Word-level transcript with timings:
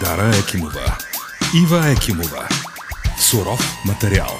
Дара 0.00 0.30
Екимова. 0.42 0.98
Ива 1.62 1.88
Екимова. 1.90 2.48
Суров 3.18 3.60
материал. 3.86 4.30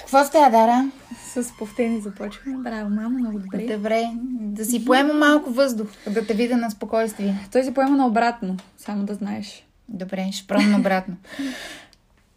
Какво 0.00 0.24
става, 0.24 0.50
Дара? 0.50 0.90
С 1.34 1.52
повтени 1.58 2.00
започваме. 2.00 2.56
Браво, 2.58 2.90
мамо, 2.90 3.18
много 3.18 3.38
добре. 3.38 3.76
Добре, 3.76 4.10
да 4.40 4.64
си 4.64 4.84
поема 4.84 5.14
малко 5.14 5.50
въздух, 5.50 5.88
да 6.10 6.26
те 6.26 6.34
видя 6.34 6.56
на 6.56 6.70
спокойствие. 6.70 7.48
Той 7.52 7.64
си 7.64 7.74
поема 7.74 7.96
наобратно, 7.96 8.56
само 8.78 9.04
да 9.04 9.14
знаеш. 9.14 9.64
Добре, 9.88 10.28
ще 10.32 10.46
пробвам 10.46 10.80
обратно. 10.80 11.16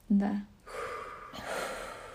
Да. 0.09 0.31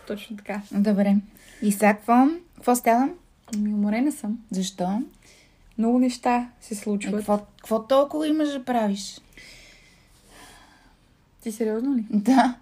Точно 0.07 0.37
така. 0.37 0.61
Добре. 0.73 1.17
И 1.63 1.73
сега 1.73 1.95
какво? 1.95 2.27
Какво 2.55 2.75
става? 2.75 3.09
Ами, 3.55 3.75
уморена 3.75 4.13
съм. 4.13 4.39
Защо? 4.51 5.03
Много 5.79 5.99
неща 5.99 6.49
се 6.61 6.75
Е, 6.75 6.77
случват. 6.77 7.15
Какво, 7.15 7.39
какво 7.57 7.83
толкова 7.83 8.29
имаш 8.29 8.49
да 8.49 8.65
правиш? 8.65 9.21
Ти 11.43 11.53
сериозно 11.53 11.97
ли? 11.97 12.05
Да. 12.11 12.55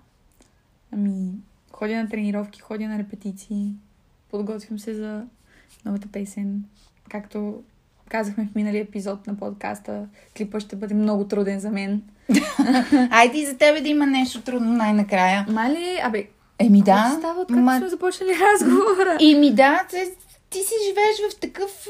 Ами, 0.93 1.30
ходя 1.73 1.97
на 1.97 2.09
тренировки, 2.09 2.61
ходя 2.61 2.89
на 2.89 2.98
репетиции, 2.98 3.73
подготвям 4.30 4.79
се 4.79 4.95
за 4.95 5.23
новата 5.84 6.09
песен. 6.09 6.65
Както 7.11 7.62
казахме 8.09 8.48
в 8.53 8.55
миналия 8.55 8.83
епизод 8.83 9.27
на 9.27 9.37
подкаста, 9.37 10.06
клипа 10.37 10.61
ще 10.61 10.77
бъде 10.77 10.95
много 10.95 11.25
труден 11.25 11.61
за 11.61 11.70
мен. 11.70 12.03
Айде 13.11 13.39
и 13.39 13.47
за 13.47 13.56
тебе 13.56 13.81
да 13.81 13.89
има 13.89 14.06
нещо 14.06 14.42
трудно 14.42 14.73
най-накрая. 14.73 15.47
Мали, 15.48 15.98
абе, 16.03 16.29
Еми 16.59 16.83
да, 16.83 17.15
става, 17.19 17.41
откакто 17.41 17.62
ма- 17.62 17.79
сме 17.79 17.89
започнали 17.89 18.31
разговора? 18.53 19.19
Еми 19.20 19.55
да, 19.55 19.87
ти, 19.91 19.97
ти 20.51 20.59
си 20.59 20.75
живееш 20.89 21.33
в 21.33 21.41
такъв 21.41 21.89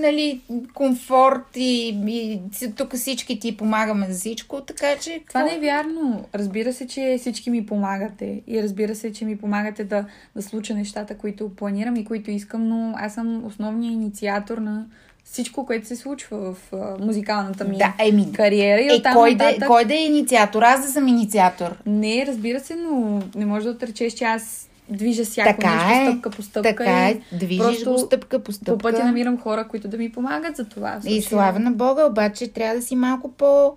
нали, 0.00 0.40
комфорт 0.74 1.56
и, 1.56 1.88
и 2.08 2.40
тук 2.76 2.94
всички 2.94 3.40
ти 3.40 3.56
помагаме 3.56 4.06
за 4.06 4.18
всичко, 4.18 4.60
така 4.60 4.96
че... 5.00 5.20
Това 5.28 5.42
не 5.42 5.54
е 5.54 5.60
вярно. 5.60 6.24
Разбира 6.34 6.72
се, 6.72 6.86
че 6.86 7.16
всички 7.18 7.50
ми 7.50 7.66
помагате. 7.66 8.42
И 8.46 8.62
разбира 8.62 8.94
се, 8.94 9.12
че 9.12 9.24
ми 9.24 9.38
помагате 9.38 9.84
да, 9.84 10.04
да 10.36 10.42
случа 10.42 10.74
нещата, 10.74 11.18
които 11.18 11.54
планирам 11.56 11.96
и 11.96 12.04
които 12.04 12.30
искам, 12.30 12.68
но 12.68 12.94
аз 12.96 13.14
съм 13.14 13.44
основният 13.44 13.92
инициатор 13.94 14.58
на 14.58 14.86
всичко, 15.24 15.66
което 15.66 15.86
се 15.86 15.96
случва 15.96 16.54
в 16.54 16.72
музикалната 17.00 17.64
ми 17.64 17.76
Да, 17.76 17.94
еми, 17.98 18.32
кариера. 18.32 18.80
И 18.80 18.96
Е, 18.96 19.02
кой 19.12 19.34
да, 19.34 19.44
нататък... 19.44 19.68
кой 19.68 19.84
да 19.84 19.94
е 19.94 20.04
инициатор? 20.04 20.62
Аз 20.62 20.86
да 20.86 20.92
съм 20.92 21.08
инициатор. 21.08 21.76
Не, 21.86 22.24
разбира 22.26 22.60
се, 22.60 22.76
но 22.76 23.22
не 23.34 23.46
може 23.46 23.64
да 23.64 23.70
отречеш, 23.70 24.12
че 24.12 24.24
аз 24.24 24.69
движа 24.90 25.24
всяко 25.24 25.60
Така 25.60 25.88
нещо 25.88 26.00
е. 26.00 26.12
стъпка 26.12 26.30
по 26.30 26.42
стъпка. 26.42 26.68
Така 26.68 27.08
и 27.08 27.12
е, 27.12 27.22
движиш 27.32 27.84
го 27.84 27.98
стъпка 27.98 28.38
по 28.38 28.52
стъпка. 28.52 28.78
По 28.78 28.82
пътя 28.82 29.04
намирам 29.04 29.38
хора, 29.38 29.68
които 29.68 29.88
да 29.88 29.98
ми 29.98 30.12
помагат 30.12 30.56
за 30.56 30.64
това. 30.64 31.00
И 31.06 31.22
слава 31.22 31.58
на 31.58 31.70
Бога, 31.70 32.06
обаче 32.06 32.48
трябва 32.48 32.76
да 32.76 32.82
си 32.82 32.96
малко 32.96 33.32
по... 33.32 33.76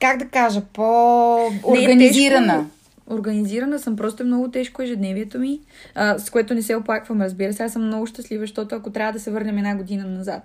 Как 0.00 0.18
да 0.18 0.24
кажа? 0.24 0.58
Е 0.58 0.62
По-организирана. 0.72 2.52
тежко. 2.52 3.14
Организирана 3.14 3.78
съм, 3.78 3.96
просто 3.96 4.22
е 4.22 4.26
много 4.26 4.50
тежко 4.50 4.82
ежедневието 4.82 5.38
ми, 5.38 5.60
а, 5.94 6.18
с 6.18 6.30
което 6.30 6.54
не 6.54 6.62
се 6.62 6.76
оплаквам, 6.76 7.22
разбира 7.22 7.52
се. 7.52 7.62
Аз 7.62 7.72
съм 7.72 7.86
много 7.86 8.06
щастлива, 8.06 8.42
защото 8.42 8.74
ако 8.74 8.90
трябва 8.90 9.12
да 9.12 9.20
се 9.20 9.30
върнем 9.30 9.58
една 9.58 9.76
година 9.76 10.04
назад, 10.06 10.42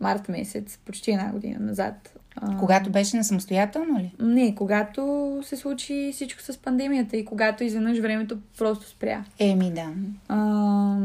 март 0.00 0.28
месец, 0.28 0.78
почти 0.84 1.10
една 1.10 1.32
година 1.32 1.56
назад. 1.60 1.94
А, 2.40 2.56
Когато 2.56 2.90
беше 2.90 3.16
на 3.16 3.24
самостоятелно 3.24 3.98
ли? 3.98 4.14
Не, 4.20 4.54
когато 4.54 5.40
се 5.42 5.56
случи 5.56 6.10
всичко 6.14 6.42
с 6.42 6.58
пандемията 6.58 7.16
и 7.16 7.24
когато 7.24 7.64
изведнъж 7.64 7.98
времето 7.98 8.38
просто 8.58 8.88
спря. 8.88 9.24
Еми 9.38 9.72
да. 9.72 9.86
А, 10.28 10.96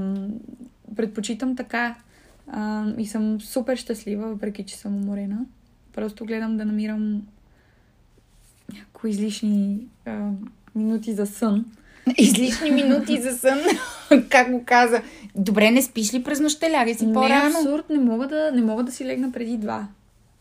предпочитам 0.95 1.55
така 1.55 1.95
а, 2.47 2.85
и 2.97 3.05
съм 3.07 3.41
супер 3.41 3.77
щастлива, 3.77 4.27
въпреки 4.27 4.63
че 4.63 4.77
съм 4.77 4.95
уморена. 4.95 5.39
Просто 5.95 6.25
гледам 6.25 6.57
да 6.57 6.65
намирам 6.65 7.21
някои 8.73 9.09
излишни 9.09 9.87
а, 10.05 10.29
минути 10.75 11.13
за 11.13 11.25
сън. 11.25 11.65
Излишни 12.17 12.71
минути 12.71 13.21
за 13.21 13.37
сън. 13.37 13.59
как 14.29 14.51
го 14.51 14.63
каза? 14.65 15.01
Добре, 15.35 15.71
не 15.71 15.81
спиш 15.81 16.13
ли 16.13 16.23
през 16.23 16.39
нощта? 16.39 16.71
Лягай 16.71 16.93
си 16.93 17.05
Не 17.05 17.13
по-рано. 17.13 17.57
абсурд, 17.59 17.89
не 17.89 17.99
мога, 17.99 18.27
да, 18.27 18.51
не 18.51 18.61
мога 18.61 18.83
да 18.83 18.91
си 18.91 19.05
легна 19.05 19.31
преди 19.31 19.57
два. 19.57 19.87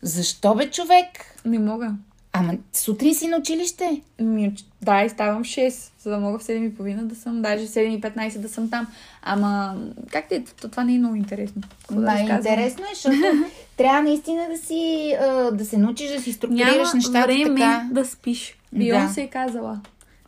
Защо 0.03 0.55
бе, 0.55 0.69
човек? 0.69 1.07
Не 1.45 1.59
мога. 1.59 1.91
Ама 2.33 2.53
сутрин 2.73 3.15
си 3.15 3.27
на 3.27 3.37
училище. 3.37 4.01
Ми, 4.19 4.55
да, 4.81 5.03
и 5.03 5.09
ставам 5.09 5.43
в 5.43 5.47
6, 5.47 5.91
за 5.99 6.09
да 6.09 6.19
мога 6.19 6.39
в 6.39 6.43
7.30 6.43 6.95
да 6.95 7.15
съм, 7.15 7.41
даже 7.41 7.65
в 7.65 7.69
7.15 7.69 8.37
да 8.37 8.49
съм 8.49 8.69
там. 8.69 8.87
Ама, 9.21 9.75
как 10.11 10.29
ти 10.29 10.35
е? 10.35 10.43
То- 10.61 10.69
Това 10.69 10.83
не 10.83 10.95
е 10.95 10.99
много 10.99 11.15
интересно. 11.15 11.61
Да? 11.91 11.99
Най-интересно 12.01 12.83
е, 12.83 12.95
защото 12.95 13.17
трябва 13.77 14.01
наистина 14.01 14.47
да 14.51 14.57
си, 14.57 15.13
да 15.53 15.65
се 15.65 15.77
научиш 15.77 16.11
да 16.11 16.21
си 16.21 16.33
структурираш 16.33 16.75
Няма 16.75 16.91
нещата 16.95 17.21
време 17.23 17.43
така. 17.55 17.87
да 17.91 18.05
спиш. 18.05 18.57
Бион 18.73 19.09
се 19.09 19.21
е 19.21 19.27
казала. 19.27 19.79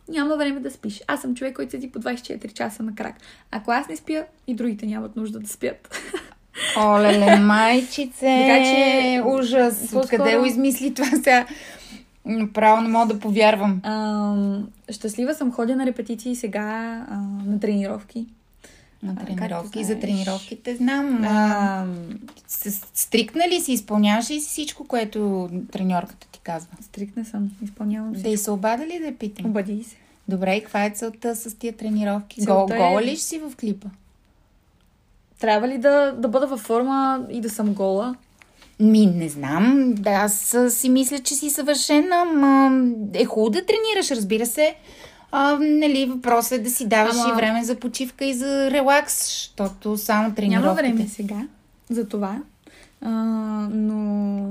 Няма 0.08 0.36
време 0.36 0.60
да 0.60 0.70
спиш. 0.70 1.02
Аз 1.06 1.20
съм 1.20 1.34
човек, 1.34 1.56
който 1.56 1.70
седи 1.70 1.90
по 1.90 1.98
24 1.98 2.52
часа 2.52 2.82
на 2.82 2.94
крак. 2.94 3.14
Ако 3.50 3.70
аз 3.70 3.88
не 3.88 3.96
спя, 3.96 4.24
и 4.46 4.54
другите 4.54 4.86
нямат 4.86 5.16
нужда 5.16 5.38
да 5.38 5.48
спят. 5.48 5.96
Олеле, 6.78 7.36
майчице, 7.40 8.20
Така 8.20 8.64
че, 8.64 9.22
ужас. 9.26 9.92
Откъде 9.94 10.36
го 10.36 10.44
измисли 10.44 10.94
това 10.94 11.06
сега? 11.14 11.46
Право 12.52 12.82
не 12.82 12.88
мога 12.88 13.06
да 13.06 13.20
повярвам. 13.20 13.80
Ам, 13.82 14.68
щастлива 14.90 15.34
съм, 15.34 15.52
ходя 15.52 15.76
на 15.76 15.86
репетиции 15.86 16.36
сега, 16.36 16.62
а, 17.10 17.16
на 17.46 17.60
тренировки. 17.60 18.26
На 19.02 19.12
А, 19.12 19.24
тренировки. 19.26 19.70
както 19.72 19.82
За 19.84 20.00
тренировките 20.00 20.76
знам. 20.76 21.24
А, 21.24 21.84
стрикна 22.94 23.48
ли 23.48 23.60
си? 23.60 23.72
Изпълняваш 23.72 24.30
ли 24.30 24.40
си 24.40 24.48
всичко, 24.48 24.86
което 24.86 25.48
треньорката 25.72 26.26
ти 26.28 26.40
казва? 26.40 26.70
стрикна 26.82 27.24
съм, 27.24 27.50
изпълнявам 27.62 28.12
Да 28.12 28.20
се. 28.20 28.28
и 28.28 28.36
се 28.36 28.50
обада 28.50 28.86
ли 28.86 28.98
да 28.98 29.06
я 29.06 29.18
питам? 29.18 29.46
Обади 29.46 29.84
се. 29.84 29.96
Добре, 30.28 30.54
и 30.54 30.60
каква 30.60 30.84
е 30.84 30.90
целта 30.90 31.36
с 31.36 31.54
тия 31.54 31.72
тренировки? 31.72 32.44
Гол, 32.44 32.68
е- 32.72 32.76
гола 32.76 33.02
ли 33.02 33.10
ще 33.10 33.20
си 33.20 33.38
в 33.38 33.52
клипа? 33.56 33.88
Трябва 35.40 35.68
ли 35.68 35.78
да, 35.78 36.12
да 36.12 36.28
бъда 36.28 36.46
във 36.46 36.60
форма 36.60 37.26
и 37.30 37.40
да 37.40 37.50
съм 37.50 37.74
гола? 37.74 38.14
Ми, 38.80 39.06
не 39.06 39.28
знам. 39.28 39.94
Да, 39.96 40.10
аз 40.10 40.56
си 40.68 40.88
мисля, 40.88 41.18
че 41.18 41.34
си 41.34 41.50
съвършена, 41.50 42.24
ма 42.24 42.84
е 43.14 43.24
хубаво 43.24 43.50
да 43.50 43.66
тренираш, 43.66 44.10
разбира 44.10 44.46
се. 44.46 44.74
А, 45.32 45.58
нали, 45.60 46.06
въпросът 46.06 46.52
е 46.52 46.62
да 46.62 46.70
си 46.70 46.88
даваш 46.88 47.16
Ама- 47.16 47.32
и 47.32 47.36
време 47.36 47.64
за 47.64 47.76
почивка 47.76 48.24
и 48.24 48.34
за 48.34 48.70
релакс, 48.70 49.26
защото 49.26 49.96
само 49.96 50.34
тренировките... 50.34 50.82
Няма 50.82 50.96
време 50.96 51.08
сега 51.08 51.46
за 51.90 52.08
това, 52.08 52.38
а, 53.00 53.10
но 53.72 54.48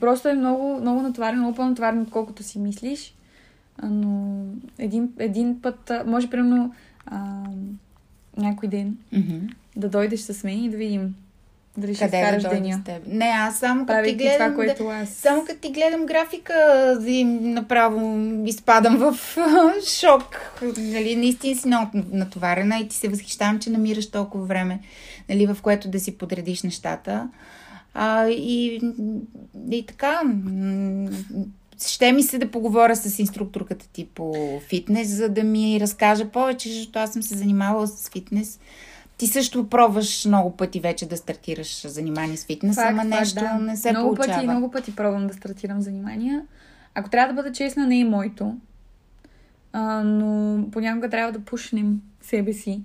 просто 0.00 0.28
е 0.28 0.34
много, 0.34 0.80
много 0.80 1.02
натоварено, 1.02 1.42
много 1.42 1.56
по-натоварено, 1.56 2.02
отколкото 2.02 2.42
си 2.42 2.58
мислиш. 2.58 3.14
Но 3.82 4.42
един, 4.78 5.12
един 5.18 5.62
път, 5.62 5.92
може 6.06 6.30
примерно 6.30 6.74
а, 7.06 7.18
някой 8.36 8.68
ден 8.68 8.96
Мгм. 9.12 9.36
да 9.76 9.88
дойдеш 9.88 10.20
с 10.20 10.44
мен 10.44 10.64
и 10.64 10.70
да 10.70 10.76
видим 10.76 11.14
дали 11.76 11.94
ще 11.94 12.08
да 12.08 12.16
изкараш 12.16 12.42
дойда 12.42 12.60
деня. 12.60 12.80
с 12.82 12.84
теб? 12.84 13.02
Не, 13.06 13.24
аз 13.24 13.58
само 13.58 13.86
като 13.86 14.04
ти 14.04 14.14
гледам... 14.14 14.34
това, 14.38 14.54
което 14.54 14.88
аз... 14.88 15.08
Да, 15.08 15.14
само 15.14 15.44
като 15.44 15.60
ти 15.60 15.72
гледам 15.72 16.06
графика, 16.06 16.54
и 17.06 17.24
направо 17.24 18.18
изпадам 18.46 18.96
в 19.12 19.18
шок. 20.00 20.52
Нали, 20.78 21.16
наистина 21.16 21.56
си 21.60 21.66
много 21.66 21.90
натоварена 22.12 22.78
и 22.78 22.88
ти 22.88 22.96
се 22.96 23.08
възхищавам, 23.08 23.58
че 23.58 23.70
намираш 23.70 24.10
толкова 24.10 24.44
време, 24.44 24.80
нали, 25.28 25.46
в 25.46 25.56
което 25.62 25.88
да 25.88 26.00
си 26.00 26.18
подредиш 26.18 26.62
нещата. 26.62 27.28
А, 27.94 28.28
и, 28.28 28.80
и 29.70 29.86
така, 29.86 30.22
ще 31.86 32.12
ми 32.12 32.22
се 32.22 32.38
да 32.38 32.50
поговоря 32.50 32.96
с 32.96 33.18
инструкторката 33.18 33.88
ти 33.92 34.06
по 34.14 34.34
фитнес, 34.68 35.08
за 35.08 35.28
да 35.28 35.44
ми 35.44 35.80
разкаже 35.80 36.24
повече, 36.24 36.68
защото 36.68 36.98
аз 36.98 37.12
съм 37.12 37.22
се 37.22 37.36
занимавала 37.36 37.86
с 37.86 38.08
фитнес. 38.08 38.60
Ти 39.16 39.26
също 39.26 39.68
пробваш 39.68 40.24
много 40.24 40.56
пъти 40.56 40.80
вече 40.80 41.08
да 41.08 41.16
стартираш 41.16 41.86
занимание 41.86 42.36
с 42.36 42.44
фитнес, 42.44 42.76
Факт, 42.76 42.90
ама 42.90 43.02
факт, 43.02 43.10
нещо 43.10 43.40
да. 43.40 43.54
не 43.54 43.76
се 43.76 43.92
много 43.92 44.14
получава. 44.14 44.36
Пъти, 44.36 44.46
много 44.46 44.70
пъти 44.70 44.96
пробвам 44.96 45.26
да 45.26 45.34
стартирам 45.34 45.80
занимания. 45.80 46.42
Ако 46.94 47.10
трябва 47.10 47.34
да 47.34 47.42
бъда 47.42 47.52
честна, 47.52 47.86
не 47.86 48.00
е 48.00 48.04
моето. 48.04 48.56
А, 49.72 50.02
но 50.04 50.64
понякога 50.70 51.10
трябва 51.10 51.32
да 51.32 51.40
пушнем 51.40 52.00
себе 52.22 52.52
си 52.52 52.82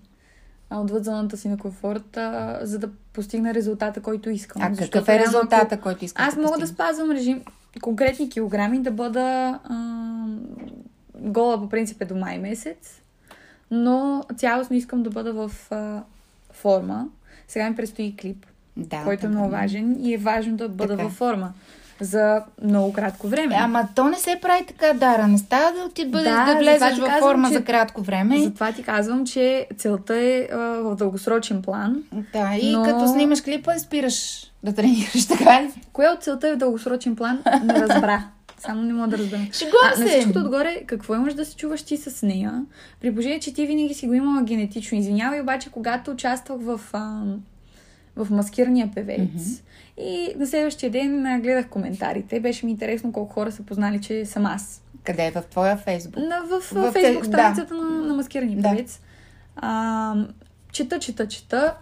отвъд 0.69 1.06
зоната 1.06 1.38
си 1.38 1.50
на 1.50 1.57
комфорта, 1.57 2.59
за 2.62 2.80
да 2.80 2.89
постигна 3.13 3.53
резултата, 3.53 4.01
който 4.01 4.30
искам. 4.30 4.62
А 4.62 4.69
Защото 4.69 4.91
какъв 4.91 5.09
е 5.09 5.19
резултата, 5.19 5.75
ако 5.75 5.83
който 5.83 6.06
искаш 6.06 6.27
Аз 6.27 6.36
да 6.36 6.41
мога 6.41 6.57
да 6.57 6.68
спазвам 6.68 7.12
режим, 7.12 7.41
конкретни 7.81 8.30
килограми, 8.30 8.80
да 8.81 8.92
бъда 8.92 9.60
а, 9.63 10.25
гола 11.19 11.62
по 11.62 11.69
принцип 11.69 12.01
е 12.01 12.06
до 12.06 12.16
май 12.16 12.39
месец, 12.39 13.01
но 13.72 14.24
цялостно 14.38 14.75
искам 14.75 15.04
да 15.04 15.10
бъда 15.10 15.33
в 15.33 15.72
а, 15.72 16.04
форма. 16.51 17.07
Сега 17.48 17.69
ми 17.69 17.75
предстои 17.75 18.16
клип, 18.22 18.45
Да, 18.77 19.04
който 19.04 19.13
е 19.13 19.18
така. 19.18 19.30
много 19.30 19.50
важен 19.50 20.06
и 20.06 20.13
е 20.13 20.18
важно 20.18 20.57
да 20.57 20.69
бъда 20.69 20.94
Така. 20.94 21.04
във 21.04 21.13
форма. 21.13 21.54
За 22.01 22.42
много 22.63 22.94
кратко 22.94 23.27
време. 23.27 23.56
Ама 23.59 23.88
то 23.95 24.03
не 24.06 24.18
се 24.18 24.39
прави 24.42 24.65
така, 24.65 24.94
Дара. 24.94 25.27
Не 25.27 25.38
става 25.38 25.71
да 25.74 25.89
ти 25.89 26.06
бъдеш 26.06 26.24
Да, 26.25 26.45
да, 26.45 26.56
влезеш 26.56 26.97
във 26.97 27.12
форма 27.12 27.47
че- 27.47 27.53
за 27.53 27.63
кратко 27.63 28.01
време. 28.01 28.39
Затова 28.39 28.71
ти 28.71 28.83
казвам, 28.83 29.25
че 29.25 29.68
целта 29.77 30.15
е 30.15 30.47
а, 30.53 30.57
в 30.57 30.95
дългосрочен 30.95 31.62
план. 31.62 32.03
Да, 32.33 32.56
и 32.56 32.71
Но- 32.71 32.83
като 32.83 33.07
снимаш 33.07 33.42
клипа, 33.42 33.80
спираш 33.80 34.44
да 34.63 34.74
тренираш, 34.74 35.25
така 35.27 35.62
ли? 35.62 35.71
Коя 35.94 36.12
от 36.12 36.24
целта 36.24 36.47
е 36.47 36.53
в 36.53 36.57
дългосрочен 36.57 37.15
план, 37.15 37.44
не 37.63 37.74
разбра. 37.75 38.24
Само 38.57 38.81
не 38.81 38.94
мога 38.94 39.07
да 39.07 39.18
разбера. 39.18 39.41
Шегувам 39.53 39.80
А, 39.86 39.89
на 39.89 39.95
се. 39.98 40.09
всичкото 40.09 40.39
отгоре, 40.39 40.83
какво 40.86 41.15
имаш 41.15 41.33
да 41.33 41.45
се 41.45 41.56
чуваш 41.56 41.81
ти 41.81 41.98
с 41.98 42.24
нея? 42.24 42.65
При 43.01 43.12
положение, 43.12 43.39
че 43.39 43.53
ти 43.53 43.68
винаги 43.68 43.94
си 43.94 44.07
го 44.07 44.13
имала 44.13 44.44
генетично. 44.44 44.98
Извинявай, 44.98 45.41
обаче, 45.41 45.69
когато 45.71 46.12
участвах 46.12 46.57
в, 46.62 46.80
а, 46.94 47.21
в 48.15 48.27
маскирания 48.31 48.91
певец 48.95 49.19
mm-hmm. 49.19 49.62
и 49.97 50.33
на 50.38 50.47
следващия 50.47 50.91
ден 50.91 51.41
гледах 51.41 51.69
коментарите, 51.69 52.39
беше 52.39 52.65
ми 52.65 52.71
интересно 52.71 53.12
колко 53.12 53.33
хора 53.33 53.51
са 53.51 53.63
познали, 53.63 54.01
че 54.01 54.25
съм 54.25 54.45
аз. 54.45 54.81
Къде 55.03 55.25
е? 55.25 55.31
В 55.31 55.44
твоя 55.50 55.77
фейсбук? 55.77 56.17
На, 56.17 56.41
в, 56.41 56.59
в, 56.71 56.91
фейсбук 56.91 57.23
фе- 57.23 57.27
страницата 57.27 57.73
на, 57.73 57.89
на 57.89 58.13
маскирания 58.13 58.57
Да. 58.62 58.69
певец. 58.69 59.00
А, 59.56 60.15
чета, 60.71 61.00
чета, 61.00 61.27
чета 61.27 61.75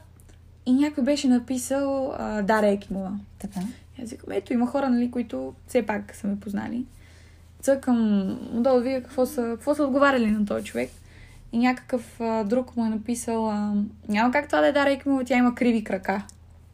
и 0.65 0.73
някой 0.73 1.03
беше 1.03 1.27
написал 1.27 2.13
а, 2.17 2.41
Дара 2.41 2.67
Екимова. 2.67 3.11
Така. 3.39 3.59
И 3.99 4.03
Аз 4.03 4.09
викам, 4.09 4.31
ето 4.31 4.53
има 4.53 4.67
хора, 4.67 4.89
нали, 4.89 5.11
които 5.11 5.53
все 5.67 5.85
пак 5.85 6.15
са 6.15 6.27
ме 6.27 6.39
познали. 6.39 6.85
Цъкам 7.61 8.29
отдолу 8.53 8.75
да 8.77 8.81
видя 8.81 9.03
какво 9.03 9.25
са, 9.25 9.41
какво 9.41 9.75
са 9.75 9.83
отговаряли 9.83 10.31
на 10.31 10.45
този 10.45 10.65
човек. 10.65 10.89
И 11.53 11.57
някакъв 11.57 12.21
а, 12.21 12.43
друг 12.43 12.77
му 12.77 12.85
е 12.85 12.89
написал, 12.89 13.49
а, 13.49 13.73
няма 14.09 14.31
как 14.31 14.47
това 14.47 14.61
да 14.61 14.67
е 14.67 14.71
Дара 14.71 14.91
Екимова, 14.91 15.23
тя 15.23 15.37
има 15.37 15.55
криви 15.55 15.83
крака. 15.83 16.23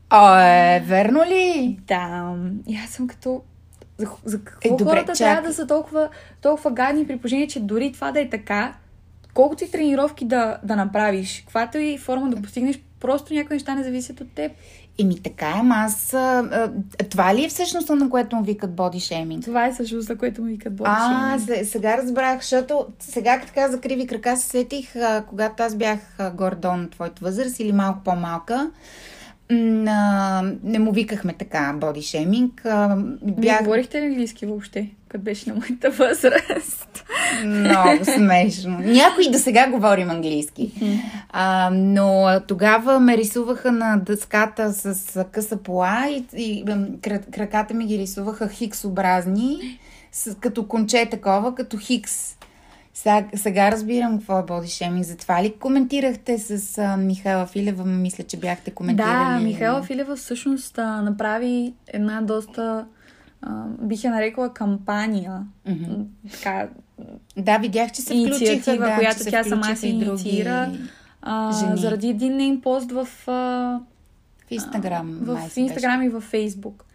О, 0.09 0.39
е, 0.39 0.83
верно 0.85 1.19
ли? 1.25 1.79
Да, 1.87 2.35
и 2.67 2.75
аз 2.75 2.89
съм 2.89 3.07
като... 3.07 3.41
За, 3.97 4.07
за 4.25 4.43
какво 4.43 4.75
Е, 4.75 4.77
добре, 4.77 4.89
хората 4.89 5.13
чакай. 5.15 5.33
трябва 5.33 5.47
да 5.47 5.53
са 5.53 5.67
толкова, 5.67 6.09
толкова 6.41 6.71
гадни 6.71 7.07
при 7.07 7.17
положение, 7.17 7.47
че 7.47 7.59
дори 7.59 7.91
това 7.91 8.11
да 8.11 8.21
е 8.21 8.29
така, 8.29 8.73
колкото 9.33 9.63
и 9.63 9.71
тренировки 9.71 10.25
да, 10.25 10.57
да 10.63 10.75
направиш, 10.75 11.41
каквато 11.41 11.77
и 11.77 11.97
форма 11.97 12.29
да 12.29 12.41
постигнеш, 12.41 12.79
просто 12.99 13.33
някои 13.33 13.55
неща 13.55 13.75
не 13.75 13.83
зависят 13.83 14.21
от 14.21 14.31
теб. 14.31 14.51
Еми 14.99 15.21
така 15.23 15.47
е, 15.49 15.61
аз... 15.71 16.13
А, 16.13 16.17
а, 16.19 16.71
това 17.03 17.35
ли 17.35 17.45
е 17.45 17.49
всъщност 17.49 17.89
на 17.89 18.09
което 18.09 18.35
му 18.35 18.43
викат 18.43 18.75
боди 18.75 18.99
шейминг? 18.99 19.43
Това 19.43 19.65
е 19.65 19.73
също, 19.73 20.01
за 20.01 20.17
което 20.17 20.41
му 20.41 20.47
викат 20.47 20.75
боди 20.75 20.89
А, 20.93 21.39
сега 21.63 21.97
разбрах, 21.97 22.41
защото 22.41 22.85
сега 22.99 23.39
като 23.39 23.51
каза 23.55 23.81
криви 23.81 24.07
крака 24.07 24.37
се 24.37 24.47
сетих, 24.47 24.95
а, 24.95 25.23
когато 25.29 25.63
аз 25.63 25.75
бях 25.75 25.99
а, 26.17 26.31
горе-долу 26.31 26.77
на 26.77 26.89
твоята 26.89 27.25
възраст 27.25 27.59
или 27.59 27.71
малко 27.71 27.99
по-малка. 28.03 28.71
Не 29.49 30.79
му 30.79 30.91
викахме 30.91 31.33
така 31.33 31.73
боди 31.77 32.01
шейминг. 32.01 32.65
А, 32.65 32.95
Вие 33.21 33.33
бях 33.37 33.63
говорихте 33.63 34.01
ли 34.01 34.05
английски 34.05 34.45
въобще, 34.45 34.89
като 35.07 35.23
беше 35.23 35.49
на 35.49 35.55
моята 35.55 35.89
възраст? 35.89 37.05
много 37.45 38.05
смешно. 38.05 38.79
Някои 38.79 39.31
до 39.31 39.37
сега 39.37 39.69
говорим 39.69 40.09
английски. 40.09 40.71
А, 41.29 41.69
но 41.73 42.39
тогава 42.47 42.99
ме 42.99 43.17
рисуваха 43.17 43.71
на 43.71 43.97
дъската 43.97 44.73
с 44.73 45.25
къса 45.31 45.57
пола 45.57 46.07
и, 46.09 46.25
и 46.37 46.65
краката 47.31 47.73
ми 47.73 47.85
ги 47.85 47.97
рисуваха 47.97 48.49
хиксобразни, 48.49 49.79
с, 50.11 50.35
като 50.35 50.67
конче 50.67 51.07
такова, 51.11 51.55
като 51.55 51.77
хикс. 51.77 52.35
Сега, 52.99 53.27
сега 53.35 53.71
разбирам 53.71 54.17
какво 54.17 54.39
е 54.39 54.43
бодишеминг. 54.43 55.05
Затова 55.05 55.43
ли 55.43 55.53
коментирахте 55.53 56.37
с 56.37 56.77
а, 56.77 56.97
Михайла 56.97 57.45
Филева? 57.45 57.85
Мисля, 57.85 58.23
че 58.23 58.37
бяхте 58.37 58.71
коментирали. 58.71 59.33
Да, 59.33 59.45
Михайла 59.45 59.83
Филева 59.83 60.15
всъщност 60.15 60.77
а, 60.77 61.01
направи 61.01 61.73
една 61.87 62.21
доста, 62.21 62.85
а, 63.41 63.63
бих 63.81 64.03
я 64.03 64.11
нарекла 64.11 64.53
кампания. 64.53 65.41
М, 65.65 65.75
Така, 66.31 66.67
Да, 67.37 67.57
видях, 67.57 67.91
че 67.91 68.01
се 68.01 68.13
включиха. 68.13 68.77
да, 68.77 68.95
която 68.95 69.19
тя 69.25 69.43
сама 69.43 69.75
се 69.75 69.87
инициира. 69.87 70.71
а, 71.21 71.51
жени. 71.53 71.77
заради 71.77 72.07
един 72.07 72.35
нейн 72.35 72.61
пост 72.61 72.91
в, 72.91 73.07
а, 73.27 73.31
В 74.47 74.51
Инстаграм. 74.51 75.19
в 75.21 75.57
Инстаграм 75.57 76.01
и 76.01 76.09
в 76.09 76.21
Фейсбук, 76.21 76.85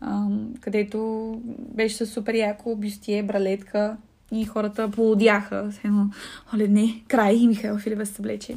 а, 0.00 0.26
където 0.60 1.32
беше 1.74 2.06
супер 2.06 2.34
яко 2.34 2.76
бюстие, 2.76 3.22
бралетка 3.22 3.96
и 4.32 4.44
хората 4.44 4.90
полудяха. 4.90 5.72
С 5.72 5.84
едно, 5.84 6.06
оле, 6.54 6.68
не, 6.68 7.02
край 7.08 7.34
и 7.34 7.48
Михаил 7.48 7.78
Филева 7.78 8.06
се 8.06 8.12
съблече. 8.12 8.56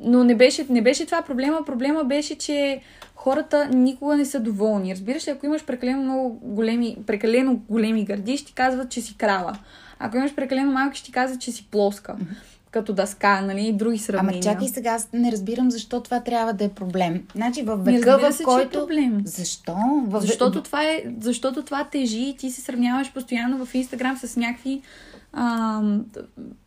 Но 0.00 0.24
не 0.24 0.34
беше, 0.34 0.66
не 0.70 0.82
беше 0.82 1.06
това 1.06 1.22
проблема. 1.22 1.64
Проблема 1.66 2.04
беше, 2.04 2.38
че 2.38 2.80
хората 3.14 3.68
никога 3.68 4.16
не 4.16 4.24
са 4.24 4.40
доволни. 4.40 4.92
Разбираш 4.92 5.26
ли, 5.28 5.30
ако 5.30 5.46
имаш 5.46 5.64
прекалено 5.64 6.02
много 6.02 6.40
големи, 6.42 6.96
прекалено 7.06 7.60
големи 7.68 8.04
гърди, 8.04 8.36
ще 8.36 8.46
ти 8.46 8.54
казват, 8.54 8.90
че 8.90 9.00
си 9.00 9.16
крава. 9.16 9.58
Ако 9.98 10.16
имаш 10.16 10.34
прекалено 10.34 10.72
малки, 10.72 10.98
ще 10.98 11.06
ти 11.06 11.12
казват, 11.12 11.40
че 11.40 11.52
си 11.52 11.68
плоска. 11.70 12.16
Като 12.74 12.92
дъска, 12.92 13.40
нали, 13.40 13.66
и 13.66 13.72
други 13.72 13.98
сравнения. 13.98 14.42
Ама 14.46 14.52
чакай 14.52 14.68
сега, 14.68 14.90
аз 14.90 15.08
не 15.12 15.32
разбирам 15.32 15.70
защо 15.70 16.00
това 16.00 16.20
трябва 16.20 16.52
да 16.52 16.64
е 16.64 16.68
проблем. 16.68 17.22
Значи 17.34 17.62
в 17.62 17.76
века, 17.76 18.18
в 18.18 18.32
се, 18.32 18.38
че 18.38 18.42
е 18.42 18.44
който... 18.44 18.78
проблем. 18.78 19.22
Защо? 19.24 19.76
В... 20.06 20.20
Защото 20.20 20.62
това, 20.62 20.82
е, 20.82 21.04
защото 21.20 21.62
това 21.62 21.84
тежи 21.84 22.22
и 22.22 22.36
ти 22.36 22.50
се 22.50 22.60
сравняваш 22.60 23.12
постоянно 23.12 23.66
в 23.66 23.74
Инстаграм 23.74 24.16
с 24.16 24.36
някакви 24.36 24.82
ам, 25.32 26.04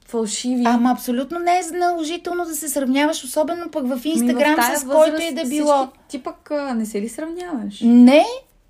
фалшиви. 0.08 0.64
Ама 0.66 0.92
абсолютно 0.92 1.40
не 1.40 1.52
е 1.52 1.78
наложително 1.78 2.46
да 2.46 2.56
се 2.56 2.70
сравняваш, 2.70 3.24
особено 3.24 3.72
пък 3.72 3.88
в 3.88 4.06
Ми, 4.06 4.12
Инстаграм 4.12 4.56
в 4.56 4.80
с 4.80 4.84
който 4.84 5.22
и 5.22 5.34
да 5.34 5.42
всички- 5.42 5.58
било. 5.58 5.88
Ти 6.10 6.24
пък 6.24 6.52
а, 6.52 6.74
не 6.74 6.86
се 6.86 7.02
ли 7.02 7.10
сравняваш? 7.10 7.82
Не, 7.82 8.26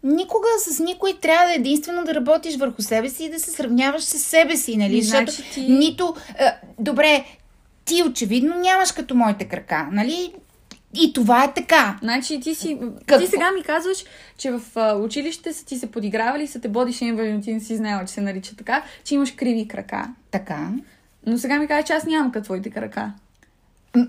никога 0.08 0.48
с 0.58 0.80
никой 0.80 1.14
трябва 1.22 1.48
да 1.48 1.54
единствено 1.54 2.04
да 2.04 2.14
работиш 2.16 2.58
върху 2.58 2.82
себе 2.82 3.10
си 3.10 3.24
и 3.26 3.30
да 3.30 3.40
се 3.40 3.52
сравняваш 3.52 4.04
с 4.04 4.20
себе 4.20 4.58
си, 4.58 4.78
нали? 4.78 5.02
Защото 5.02 5.32
значи 5.32 5.52
ти- 5.54 5.70
нито... 5.70 6.16
А, 6.40 6.54
добре, 6.80 7.26
ти 7.86 8.04
очевидно 8.04 8.56
нямаш 8.56 8.92
като 8.92 9.16
моите 9.16 9.46
крака, 9.46 9.88
нали? 9.92 10.34
И 10.94 11.14
това 11.14 11.44
е 11.44 11.54
така. 11.54 11.98
Значи 12.02 12.40
ти 12.40 12.56
си... 12.56 12.78
Какво? 13.06 13.26
Ти 13.26 13.32
сега 13.32 13.52
ми 13.52 13.64
казваш, 13.64 13.98
че 14.38 14.52
в 14.52 14.62
а, 14.76 14.96
училище 14.96 15.54
са 15.54 15.66
ти 15.66 15.78
се 15.78 15.92
подигравали 15.92 16.48
са 16.48 16.62
те 16.62 16.68
боди 16.68 16.94
шеймвали, 16.94 17.34
но 17.34 17.42
ти 17.42 17.54
не 17.54 17.60
си 17.60 17.76
знаела, 17.76 18.06
че 18.06 18.14
се 18.14 18.22
нарича 18.22 18.56
така, 18.56 18.84
че 19.04 19.16
имаш 19.16 19.32
криви 19.32 19.68
крака. 19.68 20.08
Така. 20.32 20.70
Но 21.26 21.38
сега 21.38 21.60
ми 21.60 21.68
казваш, 21.68 21.88
че 21.88 21.94
аз 21.94 22.06
нямам 22.06 22.32
като 22.32 22.44
твоите 22.44 22.70
крака. 22.70 23.12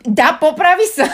Да, 0.06 0.38
по-прави 0.40 0.82
са. 0.94 1.04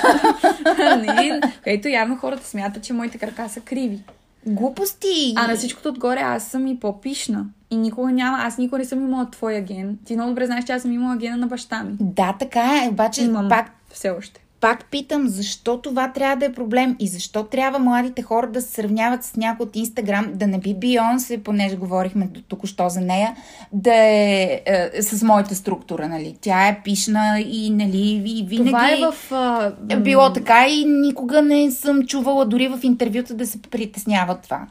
ето 1.67 1.89
явно 1.89 2.17
хората 2.17 2.47
смятат, 2.47 2.85
че 2.85 2.93
моите 2.93 3.19
крака 3.19 3.49
са 3.49 3.61
криви. 3.61 3.99
Глупости. 4.47 5.33
А 5.37 5.47
на 5.47 5.57
всичкото 5.57 5.89
отгоре 5.89 6.21
аз 6.21 6.45
съм 6.45 6.67
и 6.67 6.81
по-пишна. 6.81 7.47
И 7.71 7.77
никога 7.77 8.13
няма, 8.13 8.39
аз 8.41 8.59
никога 8.59 8.79
не 8.79 8.85
съм 8.85 9.03
имала 9.03 9.31
твоя 9.31 9.61
ген. 9.61 9.99
Ти 10.05 10.15
много 10.15 10.31
добре 10.31 10.47
знаеш, 10.47 10.65
че 10.65 10.73
аз 10.73 10.83
съм 10.83 10.93
имала 10.93 11.17
гена 11.17 11.37
на 11.37 11.47
баща 11.47 11.83
ми. 11.83 11.97
Да, 12.01 12.37
така 12.39 12.85
е, 12.85 12.89
обаче 12.89 13.25
Имам 13.25 13.49
пак 13.49 13.71
все 13.91 14.11
още. 14.11 14.44
Пак 14.65 14.85
питам, 14.91 15.29
защо 15.29 15.81
това 15.81 16.13
трябва 16.13 16.37
да 16.37 16.45
е 16.45 16.53
проблем 16.53 16.97
и 16.99 17.09
защо 17.09 17.45
трябва 17.45 17.79
младите 17.79 18.23
хора 18.23 18.51
да 18.51 18.61
се 18.61 18.69
сравняват 18.69 19.25
с 19.25 19.37
някой 19.37 19.67
от 19.67 19.77
Инстаграм, 19.77 20.33
да 20.35 20.47
не 20.47 20.59
би 20.59 20.75
Бионсе, 20.75 21.43
понеже 21.43 21.77
говорихме 21.77 22.29
току-що 22.49 22.89
за 22.89 23.01
нея, 23.01 23.37
да 23.73 23.95
е, 23.95 24.63
е 24.67 25.03
с 25.03 25.23
моята 25.23 25.55
структура, 25.55 26.09
нали? 26.09 26.37
Тя 26.41 26.69
е 26.69 26.81
пишна 26.85 27.41
и, 27.41 27.71
нали, 27.71 28.23
и 28.27 28.47
винаги 28.49 28.71
Това 28.71 28.91
е 28.91 28.97
в... 28.97 29.33
А, 29.33 29.73
е 29.89 29.97
било 29.97 30.33
така 30.33 30.69
и 30.69 30.85
никога 30.85 31.43
не 31.43 31.71
съм 31.71 32.07
чувала 32.07 32.47
дори 32.47 32.69
в 32.69 32.81
интервюта 32.83 33.35
да 33.35 33.47
се 33.47 33.63
притеснява 33.63 34.39
това. 34.39 34.67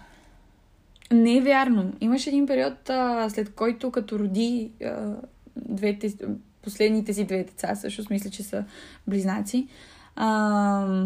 Не 1.11 1.37
е 1.37 1.41
вярно. 1.41 1.91
Имаш 2.01 2.27
един 2.27 2.47
период, 2.47 2.89
а, 2.89 3.29
след 3.29 3.53
който 3.53 3.91
като 3.91 4.19
роди 4.19 4.71
а, 4.85 5.15
двете, 5.55 6.13
последните 6.63 7.13
си 7.13 7.25
две 7.25 7.37
деца, 7.37 7.75
също 7.75 8.05
мисля, 8.09 8.29
че 8.29 8.43
са 8.43 8.63
близнаци, 9.07 9.67
а, 10.15 11.05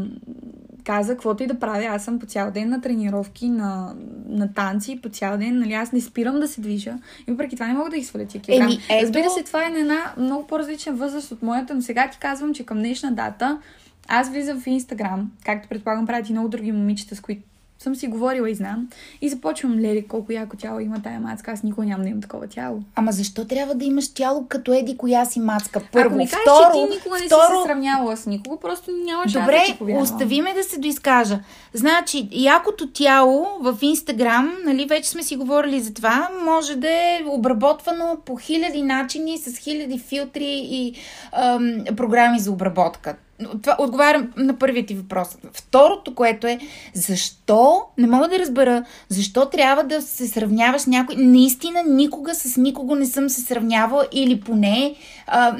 каза, 0.83 1.13
каквото 1.13 1.43
и 1.43 1.47
да 1.47 1.59
правя, 1.59 1.85
аз 1.85 2.03
съм 2.05 2.19
по 2.19 2.25
цял 2.25 2.51
ден 2.51 2.69
на 2.69 2.81
тренировки, 2.81 3.49
на, 3.49 3.95
на 4.27 4.53
танци, 4.53 4.99
по 5.03 5.09
цял 5.09 5.37
ден, 5.37 5.59
нали, 5.59 5.73
аз 5.73 5.91
не 5.91 6.01
спирам 6.01 6.39
да 6.39 6.47
се 6.47 6.61
движа. 6.61 6.93
И 7.27 7.31
въпреки 7.31 7.55
това 7.55 7.67
не 7.67 7.73
мога 7.73 7.89
да 7.89 7.97
ги 7.97 8.03
сваля 8.03 8.25
тия 8.25 8.41
килограми. 8.41 8.73
Еми, 8.73 8.83
ето- 8.89 9.03
Разбира 9.03 9.29
се, 9.29 9.43
това 9.43 9.65
е 9.65 9.69
на 9.69 9.79
една 9.79 10.13
много 10.17 10.47
по-различна 10.47 10.93
възраст 10.93 11.31
от 11.31 11.41
моята, 11.41 11.75
но 11.75 11.81
сега 11.81 12.09
ти 12.09 12.17
казвам, 12.19 12.53
че 12.53 12.65
към 12.65 12.77
днешна 12.77 13.11
дата 13.11 13.59
аз 14.07 14.29
влизам 14.29 14.61
в 14.61 14.67
Инстаграм, 14.67 15.31
както 15.45 15.69
предполагам 15.69 16.07
правят 16.07 16.29
и 16.29 16.33
много 16.33 16.49
други 16.49 16.71
момичета, 16.71 17.15
с 17.15 17.19
които 17.19 17.41
съм 17.79 17.95
си 17.95 18.07
говорила 18.07 18.49
и 18.49 18.55
знам. 18.55 18.89
И 19.21 19.29
започвам, 19.29 19.79
леле, 19.79 20.01
колко 20.01 20.31
яко 20.31 20.57
тяло 20.57 20.79
има 20.79 21.01
тая 21.03 21.19
мацка. 21.19 21.51
Аз 21.51 21.63
никога 21.63 21.87
нямам 21.87 22.03
да 22.03 22.09
имам 22.09 22.21
такова 22.21 22.47
тяло. 22.47 22.83
Ама 22.95 23.11
защо 23.11 23.45
трябва 23.45 23.75
да 23.75 23.85
имаш 23.85 24.13
тяло 24.13 24.45
като 24.47 24.73
еди 24.73 24.97
коя 24.97 25.25
си 25.25 25.39
мацка? 25.39 25.81
Първо, 25.91 26.07
Ако 26.07 26.17
ми 26.17 26.27
кажеш, 26.27 26.41
второ, 26.41 26.73
че 26.73 26.89
ти 26.89 26.95
никога 26.95 27.19
не 27.19 27.25
второ, 27.25 27.41
си 27.41 27.61
се 27.61 27.67
сравнявала 27.67 28.17
с 28.17 28.25
никого, 28.25 28.59
просто 28.59 28.91
нямаш 28.91 29.31
Добре, 29.31 29.77
да 29.81 29.93
остави 29.93 30.41
ме 30.41 30.53
да 30.53 30.63
се 30.63 30.79
доизкажа. 30.79 31.39
Значи, 31.73 32.27
якото 32.31 32.91
тяло 32.91 33.47
в 33.61 33.77
Инстаграм, 33.81 34.57
нали, 34.65 34.85
вече 34.85 35.09
сме 35.09 35.23
си 35.23 35.35
говорили 35.35 35.79
за 35.79 35.93
това, 35.93 36.29
може 36.45 36.75
да 36.75 36.89
е 36.89 37.23
обработвано 37.27 38.17
по 38.25 38.35
хиляди 38.35 38.81
начини, 38.81 39.37
с 39.37 39.57
хиляди 39.57 39.99
филтри 39.99 40.61
и 40.63 40.93
ам, 41.31 41.83
програми 41.95 42.39
за 42.39 42.51
обработка. 42.51 43.15
Това 43.61 43.75
отговарям 43.79 44.33
на 44.37 44.57
първият 44.57 44.87
ти 44.87 44.95
въпрос. 44.95 45.27
Второто, 45.53 46.15
което 46.15 46.47
е, 46.47 46.59
защо, 46.93 47.81
не 47.97 48.07
мога 48.07 48.27
да 48.27 48.39
разбера, 48.39 48.85
защо 49.09 49.49
трябва 49.49 49.83
да 49.83 50.01
се 50.01 50.27
сравняваш 50.27 50.81
с 50.81 50.87
някой. 50.87 51.15
Наистина 51.15 51.83
никога 51.87 52.35
с 52.35 52.57
никого 52.57 52.95
не 52.95 53.05
съм 53.05 53.29
се 53.29 53.41
сравнявала 53.41 54.07
или 54.11 54.39
поне 54.39 54.95
а, 55.27 55.57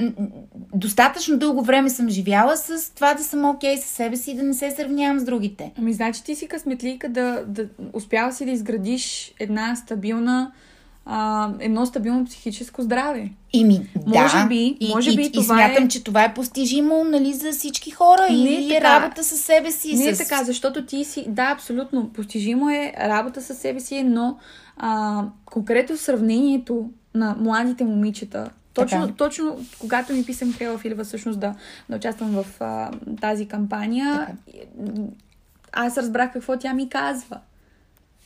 достатъчно 0.76 1.38
дълго 1.38 1.62
време 1.62 1.90
съм 1.90 2.10
живяла 2.10 2.58
с 2.58 2.94
това 2.96 3.14
да 3.14 3.24
съм 3.24 3.46
окей 3.46 3.78
със 3.78 3.90
себе 3.90 4.16
си 4.16 4.32
и 4.32 4.36
да 4.36 4.44
не 4.44 4.54
се 4.54 4.72
сравнявам 4.72 5.20
с 5.20 5.24
другите. 5.24 5.72
Ами, 5.78 5.94
значи 5.94 6.24
ти 6.24 6.36
си 6.36 6.48
късметлийка 6.48 7.10
да, 7.10 7.44
да 7.48 7.68
успява 7.94 8.34
си 8.34 8.46
да 8.46 8.52
изградиш 8.52 9.34
една 9.40 9.76
стабилна, 9.76 10.52
а, 11.10 11.50
едно 11.60 11.86
стабилно 11.86 12.26
психическо 12.26 12.82
здраве. 12.82 13.30
Ими, 13.54 13.90
Може 14.08 14.38
да. 14.38 14.46
би- 14.48 14.78
и, 14.80 14.90
може 14.90 15.12
и, 15.12 15.16
би 15.16 15.22
и, 15.22 15.32
това 15.32 15.44
смятам, 15.56 15.84
е- 15.84 15.88
че 15.88 16.04
това 16.04 16.24
е 16.24 16.34
постижимо 16.34 17.04
нали, 17.04 17.34
за 17.34 17.52
всички 17.52 17.92
хора 17.92 18.28
Не 18.30 18.36
и 18.38 18.56
е 18.56 18.76
е 18.76 18.80
така. 18.80 19.00
работа 19.02 19.24
със 19.24 19.42
себе 19.42 19.72
си. 19.72 19.96
Не 19.96 20.06
е 20.08 20.16
с... 20.16 20.18
така, 20.18 20.44
защото 20.44 20.86
ти 20.86 21.04
си, 21.04 21.26
да, 21.28 21.44
абсолютно, 21.44 22.10
постижимо 22.10 22.70
е 22.70 22.94
работа 23.00 23.42
със 23.42 23.58
себе 23.58 23.80
си, 23.80 24.04
но 24.04 24.38
а, 24.78 25.24
конкретно 25.46 25.98
сравнението 25.98 26.90
на 27.14 27.36
младите 27.40 27.84
момичета, 27.84 28.50
точно, 28.74 29.02
Така. 29.02 29.14
точно 29.14 29.58
когато 29.80 30.14
ми 30.14 30.26
писа 30.26 30.46
Михайла 30.46 30.78
Филева 30.78 31.04
всъщност 31.04 31.40
да, 31.40 31.56
да 31.90 31.96
участвам 31.96 32.30
в 32.30 32.46
а, 32.60 32.92
тази 33.22 33.48
кампания, 33.48 34.28
аз 35.72 35.98
разбрах 35.98 36.34
какво 36.34 36.58
тя 36.58 36.74
ми 36.74 36.90
казва. 36.90 37.38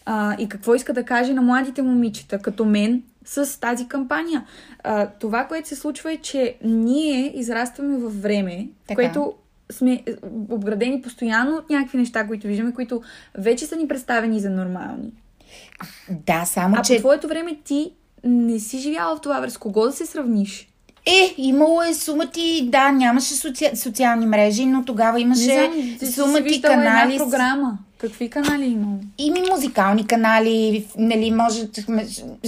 А, 0.05 0.35
и 0.39 0.49
какво 0.49 0.75
иска 0.75 0.93
да 0.93 1.03
каже 1.03 1.33
на 1.33 1.41
младите 1.41 1.81
момичета, 1.81 2.39
като 2.39 2.65
мен, 2.65 3.03
с 3.25 3.59
тази 3.59 3.87
кампания. 3.87 4.45
А, 4.83 5.07
това, 5.07 5.45
което 5.45 5.67
се 5.67 5.75
случва 5.75 6.13
е, 6.13 6.17
че 6.17 6.55
ние 6.63 7.39
израстваме 7.39 7.97
във 7.97 8.21
време, 8.21 8.67
Така. 8.87 8.95
което 8.95 9.33
сме 9.71 9.93
е, 9.93 10.13
обградени 10.49 11.01
постоянно 11.01 11.55
от 11.55 11.69
някакви 11.69 11.97
неща, 11.97 12.27
които 12.27 12.47
виждаме, 12.47 12.73
които 12.73 13.01
вече 13.37 13.65
са 13.65 13.75
ни 13.75 13.87
представени 13.87 14.39
за 14.39 14.49
нормални. 14.49 15.11
Да, 16.09 16.45
само 16.45 16.75
А 16.79 16.81
че... 16.81 16.95
по 16.95 16.99
твоето 16.99 17.27
време 17.27 17.57
ти 17.63 17.91
не 18.23 18.59
си 18.59 18.79
живяла 18.79 19.15
в 19.15 19.21
това 19.21 19.39
време. 19.39 19.49
С 19.51 19.57
кого 19.57 19.81
да 19.85 19.91
се 19.91 20.05
сравниш? 20.05 20.67
Е, 21.05 21.35
имало 21.37 21.83
е 21.83 21.93
сумати, 21.93 22.69
да, 22.71 22.91
нямаше 22.91 23.33
соци... 23.33 23.71
социални 23.75 24.25
мрежи, 24.25 24.65
но 24.65 24.85
тогава 24.85 25.19
имаше 25.19 25.69
не 25.69 25.97
знам, 25.97 26.27
сумати 26.27 26.61
канали. 26.61 27.13
една 27.13 27.25
програма. 27.25 27.77
Какви 28.01 28.29
канали 28.29 28.65
има? 28.65 28.87
Ими 29.17 29.41
музикални 29.51 30.07
канали, 30.07 30.85
нали, 30.97 31.31
може, 31.31 31.67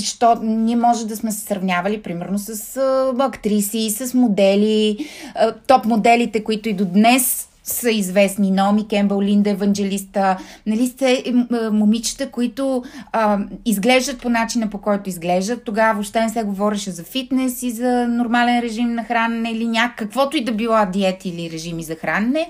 що, 0.03 0.35
ние 0.41 0.75
може 0.75 1.07
да 1.07 1.15
сме 1.15 1.31
се 1.31 1.39
сравнявали, 1.39 2.01
примерно, 2.01 2.39
с 2.39 2.77
а, 2.77 3.13
актриси, 3.19 3.89
с 3.89 4.13
модели, 4.13 4.97
а, 5.35 5.51
топ 5.51 5.85
моделите, 5.85 6.43
които 6.43 6.69
и 6.69 6.73
до 6.73 6.85
днес 6.85 7.47
са 7.63 7.91
известни. 7.91 8.51
Наоми 8.51 8.87
Кембъл, 8.87 9.21
Линда 9.21 9.49
Евангелиста, 9.49 10.37
нали, 10.65 10.87
сте 10.87 11.23
а, 11.51 11.71
момичета, 11.71 12.31
които 12.31 12.83
а, 13.11 13.39
изглеждат 13.65 14.21
по 14.21 14.29
начина, 14.29 14.69
по 14.69 14.77
който 14.77 15.09
изглеждат. 15.09 15.63
Тогава 15.63 15.93
въобще 15.93 16.21
не 16.21 16.29
се 16.29 16.43
говореше 16.43 16.91
за 16.91 17.03
фитнес 17.03 17.63
и 17.63 17.71
за 17.71 18.07
нормален 18.07 18.59
режим 18.59 18.93
на 18.93 19.03
хранене 19.03 19.51
или 19.51 19.67
някаквото 19.67 20.37
и 20.37 20.43
да 20.43 20.51
била 20.51 20.85
диети 20.85 21.29
или 21.29 21.51
режими 21.51 21.83
за 21.83 21.95
хранене. 21.95 22.49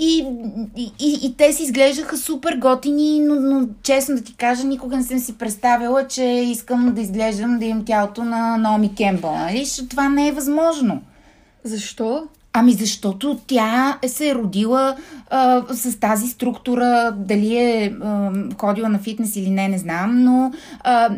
И, 0.00 0.26
и, 0.76 0.92
и, 0.98 1.18
и 1.26 1.34
те 1.36 1.52
си 1.52 1.62
изглеждаха 1.62 2.16
супер 2.16 2.56
готини, 2.56 3.20
но, 3.20 3.34
но 3.34 3.68
честно 3.82 4.16
да 4.16 4.22
ти 4.22 4.34
кажа, 4.36 4.64
никога 4.64 4.96
не 4.96 5.02
съм 5.02 5.18
си 5.18 5.38
представила, 5.38 6.06
че 6.06 6.24
искам 6.24 6.94
да 6.94 7.00
изглеждам, 7.00 7.58
да 7.58 7.64
имам 7.64 7.84
тялото 7.84 8.24
на 8.24 8.56
Наоми 8.56 8.94
Кембъл. 8.94 9.34
Нали? 9.34 9.64
Това 9.90 10.08
не 10.08 10.28
е 10.28 10.32
възможно. 10.32 11.02
Защо? 11.64 12.26
Ами 12.52 12.72
защото 12.72 13.38
тя 13.46 13.98
се 14.06 14.28
е 14.28 14.34
родила 14.34 14.96
а, 15.30 15.62
с 15.70 16.00
тази 16.00 16.26
структура, 16.26 17.12
дали 17.16 17.56
е 17.56 17.96
а, 18.02 18.30
ходила 18.58 18.88
на 18.88 18.98
фитнес 18.98 19.36
или 19.36 19.50
не, 19.50 19.68
не 19.68 19.78
знам, 19.78 20.24
но 20.24 20.52
а, 20.80 21.10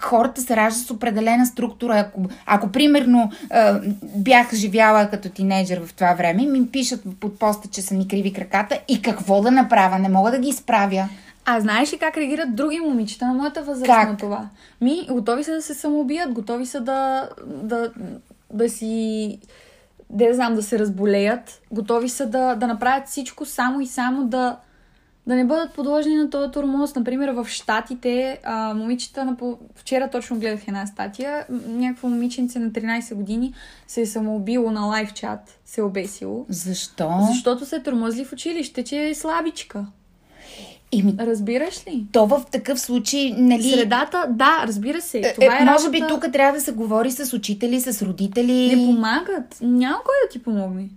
хората 0.00 0.40
се 0.40 0.56
раждат 0.56 0.86
с 0.86 0.90
определена 0.90 1.46
структура. 1.46 1.98
Ако, 1.98 2.20
ако 2.46 2.68
примерно 2.68 3.30
а, 3.50 3.80
бях 4.16 4.54
живяла 4.54 5.08
като 5.10 5.28
тинейджър 5.28 5.86
в 5.86 5.94
това 5.94 6.14
време, 6.14 6.46
ми 6.46 6.66
пишат 6.66 7.02
под 7.20 7.38
поста, 7.38 7.68
че 7.68 7.82
са 7.82 7.94
ми 7.94 8.08
криви 8.08 8.32
краката 8.32 8.78
и 8.88 9.02
какво 9.02 9.40
да 9.40 9.50
направя, 9.50 9.98
не 9.98 10.08
мога 10.08 10.30
да 10.30 10.38
ги 10.38 10.48
изправя. 10.48 11.08
А 11.44 11.60
знаеш 11.60 11.92
ли 11.92 11.98
как 11.98 12.16
реагират 12.16 12.56
други 12.56 12.80
момичета 12.80 13.26
на 13.26 13.34
моята 13.34 13.62
възраст 13.62 13.86
Как? 13.86 14.08
на 14.08 14.16
това? 14.16 14.48
Ми, 14.80 15.06
готови 15.10 15.44
са 15.44 15.52
да 15.52 15.62
се 15.62 15.74
самоубият, 15.74 16.32
готови 16.32 16.66
са 16.66 16.80
да, 16.80 17.28
да, 17.46 17.90
да 18.52 18.68
си, 18.68 19.38
да 20.14 20.34
знам, 20.34 20.54
да 20.54 20.62
се 20.62 20.78
разболеят, 20.78 21.62
готови 21.70 22.08
са 22.08 22.26
да, 22.26 22.54
да 22.54 22.66
направят 22.66 23.08
всичко 23.08 23.44
само 23.44 23.80
и 23.80 23.86
само 23.86 24.26
да, 24.26 24.56
да 25.26 25.34
не 25.34 25.44
бъдат 25.44 25.74
подложени 25.74 26.16
на 26.16 26.30
този 26.30 26.52
турмоз. 26.52 26.94
Например, 26.94 27.28
в 27.28 27.46
Штатите, 27.48 28.40
а, 28.44 28.74
момичета, 28.74 29.24
на, 29.24 29.36
вчера 29.74 30.10
точно 30.10 30.38
гледах 30.38 30.68
една 30.68 30.86
статия, 30.86 31.46
някакво 31.66 32.08
момиченце 32.08 32.58
на 32.58 32.70
13 32.70 33.14
години 33.14 33.54
се 33.86 34.00
е 34.00 34.06
самоубило 34.06 34.70
на 34.70 34.80
лайв 34.80 35.12
чат, 35.12 35.60
се 35.64 35.80
е 35.80 35.84
обесило. 35.84 36.46
Защо? 36.48 37.10
Защото 37.30 37.66
се 37.66 37.76
е 37.76 37.82
тормозли 37.82 38.24
в 38.24 38.32
училище, 38.32 38.84
че 38.84 39.08
е 39.08 39.14
слабичка. 39.14 39.86
Ими, 40.94 41.14
Разбираш 41.20 41.86
ли? 41.86 42.06
то 42.12 42.26
в 42.26 42.42
такъв 42.52 42.80
случай, 42.80 43.34
нали... 43.38 43.70
Средата, 43.70 44.26
да, 44.30 44.64
разбира 44.66 45.00
се. 45.00 45.18
Е, 45.18 45.34
Това 45.34 45.58
е, 45.58 45.62
е, 45.62 45.64
може 45.64 45.90
би 45.90 46.02
тук 46.08 46.26
трябва 46.32 46.52
да 46.52 46.60
се 46.60 46.72
говори 46.72 47.10
с 47.10 47.32
учители, 47.32 47.80
с 47.80 48.02
родители. 48.02 48.76
Не 48.76 48.86
помагат. 48.86 49.56
Няма 49.60 49.96
кой 49.96 50.14
да 50.24 50.32
ти 50.32 50.42
помогне. 50.42 50.88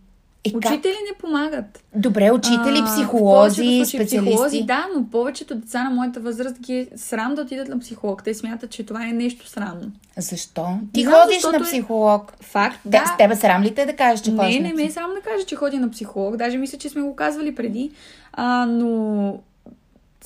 Е, 0.43 0.51
как? 0.51 0.57
Учители 0.71 0.91
не 1.11 1.17
помагат. 1.19 1.83
Добре, 1.95 2.31
учители, 2.31 2.79
А, 2.81 2.85
психолози, 2.85 3.55
повечето 3.61 3.85
случаи 3.85 3.85
специалисти. 3.85 4.17
Психолози, 4.31 4.63
да, 4.63 4.87
но 4.95 5.05
повечето 5.09 5.55
деца 5.55 5.83
на 5.83 5.89
моята 5.89 6.19
възраст 6.19 6.59
ги 6.59 6.73
е 6.73 6.87
срам 6.95 7.35
да 7.35 7.41
отидат 7.41 7.67
на 7.67 7.79
психолог. 7.79 8.23
Те 8.23 8.33
смятат, 8.33 8.69
че 8.69 8.85
това 8.85 9.03
е 9.03 9.11
нещо 9.11 9.47
срамно. 9.47 9.91
Защо? 10.17 10.65
Ти 10.93 11.01
знам, 11.01 11.13
ходиш 11.13 11.35
защото 11.35 11.59
на 11.59 11.65
е- 11.65 11.69
психолог. 11.69 12.33
Факт, 12.41 12.79
Да. 12.85 12.99
да. 12.99 13.05
С 13.05 13.17
тебе 13.17 13.35
срам 13.35 13.63
ли 13.63 13.75
те 13.75 13.85
да 13.85 13.93
кажеш, 13.93 14.25
че 14.25 14.31
ходиш 14.31 14.55
Не, 14.55 14.61
не 14.61 14.73
ме 14.73 14.83
е 14.83 14.91
срам 14.91 15.09
да 15.15 15.21
кажа, 15.21 15.45
че 15.45 15.55
ходя 15.55 15.77
на 15.79 15.89
психолог. 15.91 16.35
Даже 16.37 16.57
мисля, 16.57 16.77
че 16.77 16.89
сме 16.89 17.01
го 17.01 17.15
казвали 17.15 17.55
преди. 17.55 17.91
А, 18.33 18.65
но 18.65 19.33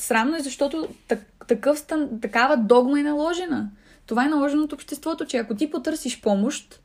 срамно 0.02 0.36
е, 0.36 0.40
защото 0.40 0.88
так, 1.08 1.20
такъв 1.48 1.86
такава 2.22 2.58
догма 2.58 3.00
е 3.00 3.04
наложена. 3.04 3.70
Това 4.06 4.26
е 4.26 4.30
наложено 4.30 4.64
от 4.64 4.74
обществото, 4.74 5.26
че 5.26 5.38
ако 5.38 5.56
ти 5.56 5.72
потърсиш 5.72 6.22
помощ, 6.22 6.80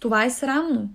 това 0.00 0.24
е 0.24 0.30
срамно. 0.30 0.88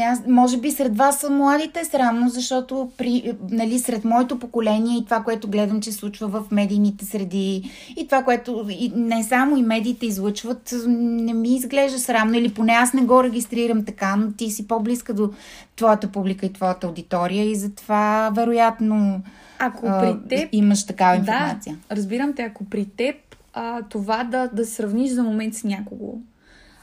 Аз, 0.00 0.26
може 0.28 0.56
би 0.56 0.70
сред 0.70 0.96
вас 0.96 1.20
са 1.20 1.30
младите 1.30 1.84
срамно, 1.84 2.28
защото 2.28 2.90
при, 2.98 3.32
нали, 3.50 3.78
сред 3.78 4.04
моето 4.04 4.38
поколение 4.38 4.98
и 4.98 5.04
това, 5.04 5.22
което 5.22 5.48
гледам, 5.48 5.80
че 5.80 5.92
случва 5.92 6.28
в 6.28 6.42
медийните 6.50 7.04
среди 7.04 7.70
и 7.96 8.06
това, 8.06 8.22
което 8.22 8.66
и 8.70 8.92
не 8.96 9.22
само 9.22 9.56
и 9.56 9.62
медиите 9.62 10.06
излъчват, 10.06 10.74
не 10.86 11.34
ми 11.34 11.56
изглежда 11.56 11.98
срамно 11.98 12.34
или 12.34 12.54
поне 12.54 12.72
аз 12.72 12.92
не 12.92 13.02
го 13.02 13.24
регистрирам 13.24 13.84
така, 13.84 14.16
но 14.16 14.32
ти 14.32 14.50
си 14.50 14.68
по-близка 14.68 15.14
до 15.14 15.30
твоята 15.76 16.08
публика 16.08 16.46
и 16.46 16.52
твоята 16.52 16.86
аудитория 16.86 17.50
и 17.50 17.54
затова 17.54 18.30
вероятно 18.36 19.22
Ако 19.64 19.86
а, 19.86 20.00
при 20.00 20.28
теб 20.28 20.48
имаш 20.52 20.86
такава 20.86 21.16
информация. 21.16 21.76
Да, 21.88 21.96
разбирам 21.96 22.32
те, 22.32 22.42
ако 22.42 22.64
при 22.64 22.84
теб 22.84 23.16
а, 23.54 23.82
това 23.82 24.24
да, 24.24 24.48
да 24.48 24.66
сравниш 24.66 25.10
за 25.10 25.22
момент 25.22 25.54
с 25.54 25.64
някого 25.64 26.18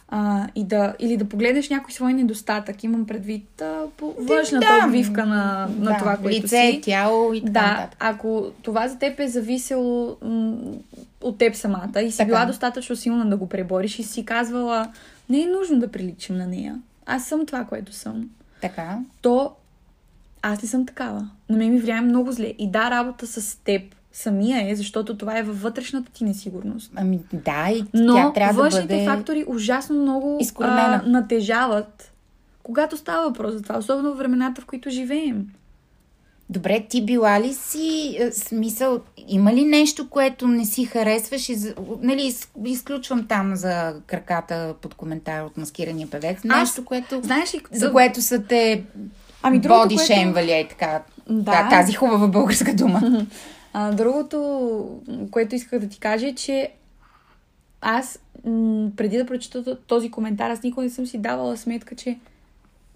а, 0.07 0.47
и 0.55 0.63
да, 0.63 0.95
или 0.99 1.17
да 1.17 1.25
погледнеш 1.25 1.69
някой 1.69 1.91
свой 1.91 2.13
недостатък, 2.13 2.83
имам 2.83 3.05
предвид 3.05 3.61
а, 3.61 3.83
по 3.97 4.13
външната 4.19 4.67
Да, 4.79 4.85
обвивка 4.85 5.25
на, 5.25 5.69
на 5.77 5.91
да, 5.91 5.97
това, 5.97 6.17
което 6.17 6.37
лице, 6.37 6.71
си. 6.71 6.81
тяло 6.83 7.33
и 7.33 7.41
така 7.41 7.51
Да, 7.51 7.67
нататък. 7.67 7.97
ако 7.99 8.51
това 8.61 8.87
за 8.87 8.97
теб 8.97 9.19
е 9.19 9.27
зависело 9.27 10.17
м- 10.21 10.57
от 11.21 11.37
теб 11.37 11.55
самата 11.55 12.01
и 12.01 12.11
си 12.11 12.17
Така. 12.17 12.27
била 12.27 12.45
достатъчно 12.45 12.95
силна 12.95 13.29
да 13.29 13.37
го 13.37 13.49
пребориш 13.49 13.99
и 13.99 14.03
си 14.03 14.25
казвала, 14.25 14.91
не 15.29 15.41
е 15.41 15.45
нужно 15.47 15.79
да 15.79 15.87
приличам 15.87 16.37
на 16.37 16.47
нея. 16.47 16.79
Аз 17.05 17.25
съм 17.25 17.45
това, 17.45 17.63
което 17.63 17.93
съм. 17.93 18.29
Така. 18.61 18.97
То 19.21 19.51
аз 20.41 20.61
не 20.61 20.67
съм 20.69 20.85
такава. 20.85 21.29
На 21.49 21.57
мен 21.57 21.73
ми 21.73 21.79
влияе 21.79 22.01
много 22.01 22.31
зле. 22.31 22.53
И 22.57 22.71
да, 22.71 22.91
работа 22.91 23.27
с 23.27 23.59
теб 23.63 23.81
самия 24.11 24.71
е, 24.71 24.75
защото 24.75 25.17
това 25.17 25.37
е 25.37 25.43
във 25.43 25.61
вътрешната 25.61 26.11
ти 26.11 26.23
несигурност. 26.23 26.91
Ами 26.95 27.19
да, 27.33 27.69
и 27.71 27.83
Но 27.93 28.15
тя 28.15 28.33
трябва 28.33 28.63
да 28.63 28.81
бъде... 28.81 29.05
фактори 29.05 29.45
ужасно 29.47 29.95
много 29.95 30.37
изкоренена. 30.41 31.01
а, 31.05 31.09
натежават, 31.09 32.13
когато 32.63 32.97
става 32.97 33.27
въпрос 33.27 33.53
за 33.53 33.61
това, 33.61 33.77
особено 33.77 34.13
в 34.13 34.17
времената, 34.17 34.61
в 34.61 34.65
които 34.65 34.89
живеем. 34.89 35.47
Добре, 36.51 36.85
ти 36.89 37.05
била 37.05 37.41
ли 37.41 37.53
си 37.53 38.17
е, 38.19 38.31
смисъл, 38.31 38.99
има 39.27 39.53
ли 39.53 39.65
нещо, 39.65 40.09
което 40.09 40.47
не 40.47 40.65
си 40.65 40.85
харесваш 40.85 41.49
и, 41.49 41.55
за- 41.55 41.73
нали, 42.01 42.21
из- 42.21 42.51
изключвам 42.65 43.27
там 43.27 43.55
за 43.55 43.95
краката 44.07 44.73
под 44.81 44.93
коментар 44.93 45.43
от 45.43 45.57
маскирания 45.57 46.07
певец, 46.09 46.43
нещо, 46.43 46.85
което, 46.85 47.19
Знаеш 47.23 47.53
ли, 47.53 47.61
за 47.71 47.91
което 47.91 48.21
са 48.21 48.43
те 48.43 48.83
Ами, 49.43 49.59
другото, 49.59 49.81
боди 49.81 49.95
което- 49.95 50.13
шемвали, 50.13 50.51
е 50.51 50.67
така, 50.67 51.01
да. 51.29 51.69
тази 51.69 51.93
хубава 51.93 52.27
българска 52.27 52.73
дума. 52.73 53.25
А, 53.73 53.91
другото, 53.91 54.99
което 55.31 55.55
исках 55.55 55.79
да 55.79 55.89
ти 55.89 55.99
кажа 55.99 56.27
е, 56.27 56.35
че 56.35 56.71
аз 57.81 58.19
м- 58.45 58.89
преди 58.97 59.17
да 59.17 59.25
прочета 59.25 59.77
този 59.79 60.11
коментар, 60.11 60.49
аз 60.49 60.63
никога 60.63 60.83
не 60.83 60.89
съм 60.89 61.07
си 61.07 61.17
давала 61.17 61.57
сметка, 61.57 61.95
че 61.95 62.17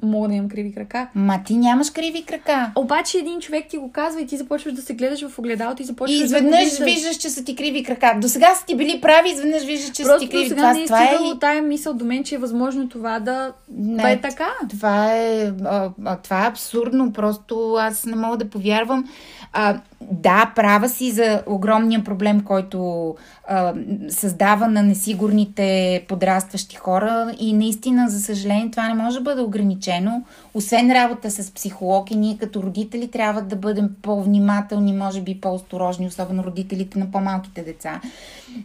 мога 0.03 0.27
да 0.27 0.33
имам 0.33 0.49
криви 0.49 0.73
крака. 0.73 1.07
Ма 1.15 1.39
ти 1.45 1.57
нямаш 1.57 1.89
криви 1.89 2.23
крака. 2.23 2.71
Обаче 2.75 3.17
един 3.17 3.39
човек 3.39 3.65
ти 3.69 3.77
го 3.77 3.91
казва 3.91 4.21
и 4.21 4.27
ти 4.27 4.37
започваш 4.37 4.73
да 4.73 4.81
се 4.81 4.93
гледаш 4.93 5.27
в 5.27 5.39
огледалото 5.39 5.81
и 5.81 5.85
започваш 5.85 6.15
И 6.15 6.19
да 6.19 6.25
изведнъж 6.25 6.51
го 6.51 6.59
виждаш. 6.59 6.85
виждаш, 6.85 7.15
че 7.15 7.29
са 7.29 7.43
ти 7.43 7.55
криви 7.55 7.83
крака. 7.83 8.17
До 8.17 8.29
сега 8.29 8.55
са 8.55 8.65
ти 8.65 8.75
били 8.75 9.01
прави, 9.01 9.29
изведнъж 9.29 9.63
виждаш, 9.63 9.89
че 9.89 10.03
са 10.03 10.09
Просто 10.09 10.19
ти 10.21 10.29
криви. 10.29 10.47
сега 10.47 10.61
Това, 10.61 10.73
не 10.73 10.81
е 10.81 10.85
това 10.85 11.03
е, 11.03 11.07
стигало 11.07 11.35
тая 11.35 11.61
мисъл 11.61 11.93
до 11.93 12.05
мен, 12.05 12.23
че 12.23 12.35
е 12.35 12.39
възможно 12.39 12.89
това 12.89 13.19
да, 13.19 13.51
да 13.69 14.09
е 14.11 14.21
така. 14.21 14.47
Това 14.69 15.13
е, 15.13 15.51
а, 15.65 15.89
това 16.17 16.45
е 16.45 16.49
абсурдно. 16.49 17.13
Просто 17.13 17.73
аз 17.73 18.05
не 18.05 18.15
мога 18.15 18.37
да 18.37 18.49
повярвам. 18.49 19.09
А, 19.53 19.79
да, 20.11 20.51
права 20.55 20.89
си 20.89 21.11
за 21.11 21.43
огромния 21.47 22.03
проблем, 22.03 22.43
който 22.43 23.15
а, 23.47 23.73
създава 24.09 24.67
на 24.67 24.83
несигурните 24.83 26.05
подрастващи 26.07 26.75
хора 26.75 27.35
и 27.39 27.53
наистина, 27.53 28.09
за 28.09 28.19
съжаление, 28.19 28.71
това 28.71 28.87
не 28.87 29.03
може 29.03 29.17
да 29.17 29.23
бъде 29.23 29.41
ограничено. 29.41 30.23
Освен 30.53 30.91
работа 30.91 31.31
с 31.31 31.51
психолог 31.51 32.11
и 32.11 32.15
ние 32.15 32.37
като 32.37 32.63
родители 32.63 33.07
трябва 33.07 33.41
да 33.41 33.55
бъдем 33.55 33.89
по-внимателни, 34.01 34.93
може 34.93 35.21
би 35.21 35.41
по-осторожни, 35.41 36.07
особено 36.07 36.43
родителите 36.43 36.99
на 36.99 37.11
по-малките 37.11 37.61
деца. 37.61 38.01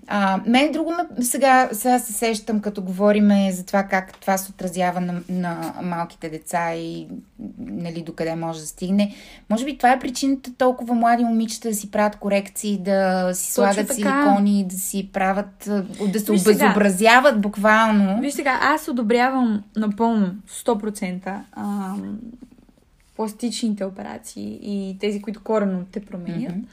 А, 0.07 0.41
мен 0.47 0.73
друго 0.73 0.91
ме, 0.91 1.25
сега, 1.25 1.69
сега 1.73 1.99
се 1.99 2.13
сещам, 2.13 2.61
като 2.61 2.83
говориме 2.83 3.53
за 3.53 3.67
това 3.67 3.83
как 3.83 4.19
това 4.21 4.39
се 4.39 4.51
отразява 4.51 5.01
на, 5.01 5.15
на 5.29 5.75
малките 5.83 6.29
деца 6.29 6.75
и 6.75 7.09
нали, 7.59 8.03
докъде 8.03 8.35
може 8.35 8.61
да 8.61 8.67
стигне. 8.67 9.15
Може 9.51 9.65
би 9.65 9.77
това 9.77 9.93
е 9.93 9.99
причината 9.99 10.55
толкова 10.55 10.95
млади 10.95 11.25
момичета 11.25 11.69
да 11.69 11.75
си 11.75 11.91
правят 11.91 12.17
корекции, 12.17 12.79
да 12.79 13.31
си 13.35 13.55
Точно 13.55 13.55
слагат 13.55 13.89
така. 13.89 13.95
силикони, 13.95 14.65
да 14.69 14.77
си 14.77 15.09
правят, 15.13 15.69
да 16.13 16.21
се 16.21 16.33
Виж 16.33 16.41
сега. 16.41 16.53
обезобразяват 16.53 17.41
буквално. 17.41 18.21
Виж 18.21 18.35
сега, 18.35 18.59
аз 18.63 18.89
одобрявам 18.89 19.65
напълно 19.77 20.35
100% 20.49 21.41
ам, 21.57 22.19
пластичните 23.17 23.85
операции 23.85 24.59
и 24.63 24.97
тези, 25.01 25.23
които 25.23 25.43
корено 25.43 25.85
те 25.93 26.01
променят. 26.01 26.57
Мгм. 26.57 26.67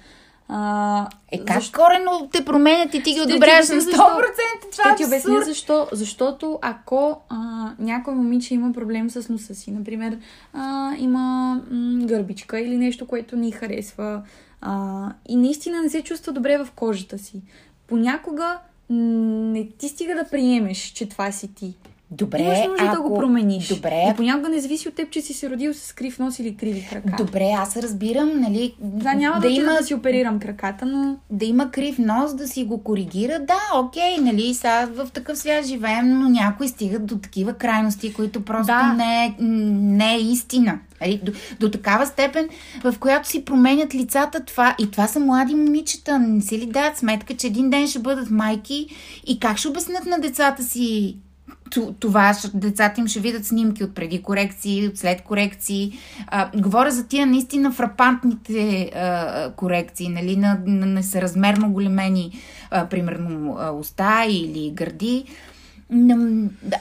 А, 0.48 1.08
Е, 1.32 1.46
как 1.46 1.58
защо- 1.58 1.80
корено 1.80 2.30
те 2.32 2.46
променят 2.46 2.94
и 2.94 3.04
ти 3.04 3.14
ги 3.14 3.22
одобряваш 3.22 3.70
на 3.70 3.76
обясня 3.76 3.92
100%? 3.94 3.96
защо. 4.62 4.72
Това 4.72 4.84
е 4.84 4.88
Ще 4.88 4.98
ти 4.98 5.06
обясня 5.06 5.42
защо. 5.42 5.88
Защото 5.92 6.60
ако 6.62 7.22
а, 7.30 7.36
някой 7.80 8.16
момиче 8.16 8.54
има 8.54 8.74
проблем 8.74 9.10
с 9.10 9.30
носа 9.30 9.56
си, 9.56 9.72
например, 9.72 10.18
а, 10.54 10.94
има 10.98 11.20
м, 11.72 12.06
гърбичка 12.06 12.60
или 12.60 12.78
нещо, 12.78 13.08
което 13.08 13.36
ни 13.36 13.52
харесва 13.52 14.22
а, 14.62 15.04
и 15.28 15.36
наистина 15.36 15.82
не 15.82 15.90
се 15.90 16.02
чувства 16.02 16.34
добре 16.34 16.58
в 16.58 16.68
кожата 16.72 17.18
си, 17.18 17.42
понякога 17.88 18.58
не 18.90 19.68
ти 19.70 19.90
стига 19.90 20.16
да 20.16 20.30
приемеш, 20.30 20.78
че 20.78 21.10
това 21.10 21.32
си 21.32 21.56
ти. 21.56 21.74
Добре, 22.18 22.40
Имаш 22.40 22.60
нужда 22.68 22.86
ако... 22.86 22.96
да 22.96 23.10
го 23.10 23.16
промениш. 23.16 23.68
Добре, 23.68 24.04
И 24.12 24.16
понякога 24.16 24.50
не 24.50 24.60
зависи 24.60 24.88
от 24.88 24.96
теб, 24.96 25.10
че 25.10 25.22
си 25.22 25.34
се 25.34 25.50
родил 25.50 25.74
с 25.74 25.94
крив 25.94 26.20
нос 26.20 26.40
или 26.40 26.56
криви 26.56 26.88
крака. 26.90 27.24
Добре, 27.24 27.52
аз 27.58 27.78
разбирам, 27.78 28.40
нали, 28.40 28.76
Да, 28.80 29.14
няма 29.14 29.36
да, 29.36 29.48
да, 29.48 29.54
има, 29.54 29.74
да 29.74 29.84
си 29.86 29.94
оперирам 29.94 30.40
краката, 30.40 30.86
но 30.86 31.18
да 31.30 31.46
има 31.46 31.72
крив 31.72 31.98
нос, 32.00 32.36
да 32.36 32.48
си 32.48 32.64
го 32.64 32.84
коригира. 32.84 33.40
Да, 33.40 33.60
окей, 33.76 34.18
нали, 34.22 34.54
сега 34.54 34.86
в 34.86 35.08
такъв 35.14 35.38
свят 35.38 35.66
живеем, 35.66 36.20
но 36.20 36.30
някои 36.30 36.68
стигат 36.68 37.06
до 37.06 37.18
такива 37.18 37.54
крайности, 37.54 38.14
които 38.14 38.46
просто 38.46 38.74
Да. 38.74 38.94
не, 38.94 39.26
е, 39.26 39.36
не 39.42 40.16
е 40.16 40.20
истина. 40.20 40.80
Нали, 41.02 41.22
До, 41.24 41.32
до 41.60 41.72
такава 41.72 42.06
степен, 42.06 42.50
в 42.84 42.96
която 43.00 43.28
си 43.30 43.46
променят 43.46 43.96
лицата 43.96 44.40
това. 44.40 44.76
И 44.80 44.92
това 44.92 45.08
са 45.08 45.20
млади 45.20 45.56
момичета. 45.56 46.20
Не 46.20 46.42
си 46.42 46.58
ли 46.58 46.66
дадат 46.66 46.98
сметка, 46.98 47.36
че 47.36 47.48
един 47.48 47.70
ден 47.70 47.88
ще 47.88 48.00
бъдат 48.00 48.30
майки 48.30 48.88
и 49.28 49.40
как 49.40 49.58
ще 49.58 49.68
обяснят 49.68 50.06
на 50.06 50.20
децата 50.20 50.64
си 50.64 51.18
това, 52.00 52.34
децата 52.54 53.02
им 53.02 53.08
ще 53.08 53.20
видят 53.20 53.46
снимки 53.46 53.84
от 53.84 53.96
преди 53.96 54.22
корекции, 54.22 54.88
от 54.88 54.98
след 54.98 55.22
корекции. 55.22 55.94
А, 56.28 56.50
говоря 56.58 56.92
за 56.92 57.08
тия 57.08 57.28
наистина 57.28 57.72
фрапантните 57.72 58.92
а, 58.96 59.52
корекции, 59.56 60.10
нали, 60.10 60.36
на, 60.36 60.60
на 60.66 60.86
несъразмерно 60.86 61.72
големени, 61.72 62.40
а, 62.72 62.86
примерно, 62.86 63.58
а, 63.60 63.72
уста 63.72 64.26
или 64.30 64.72
гърди. 64.72 65.26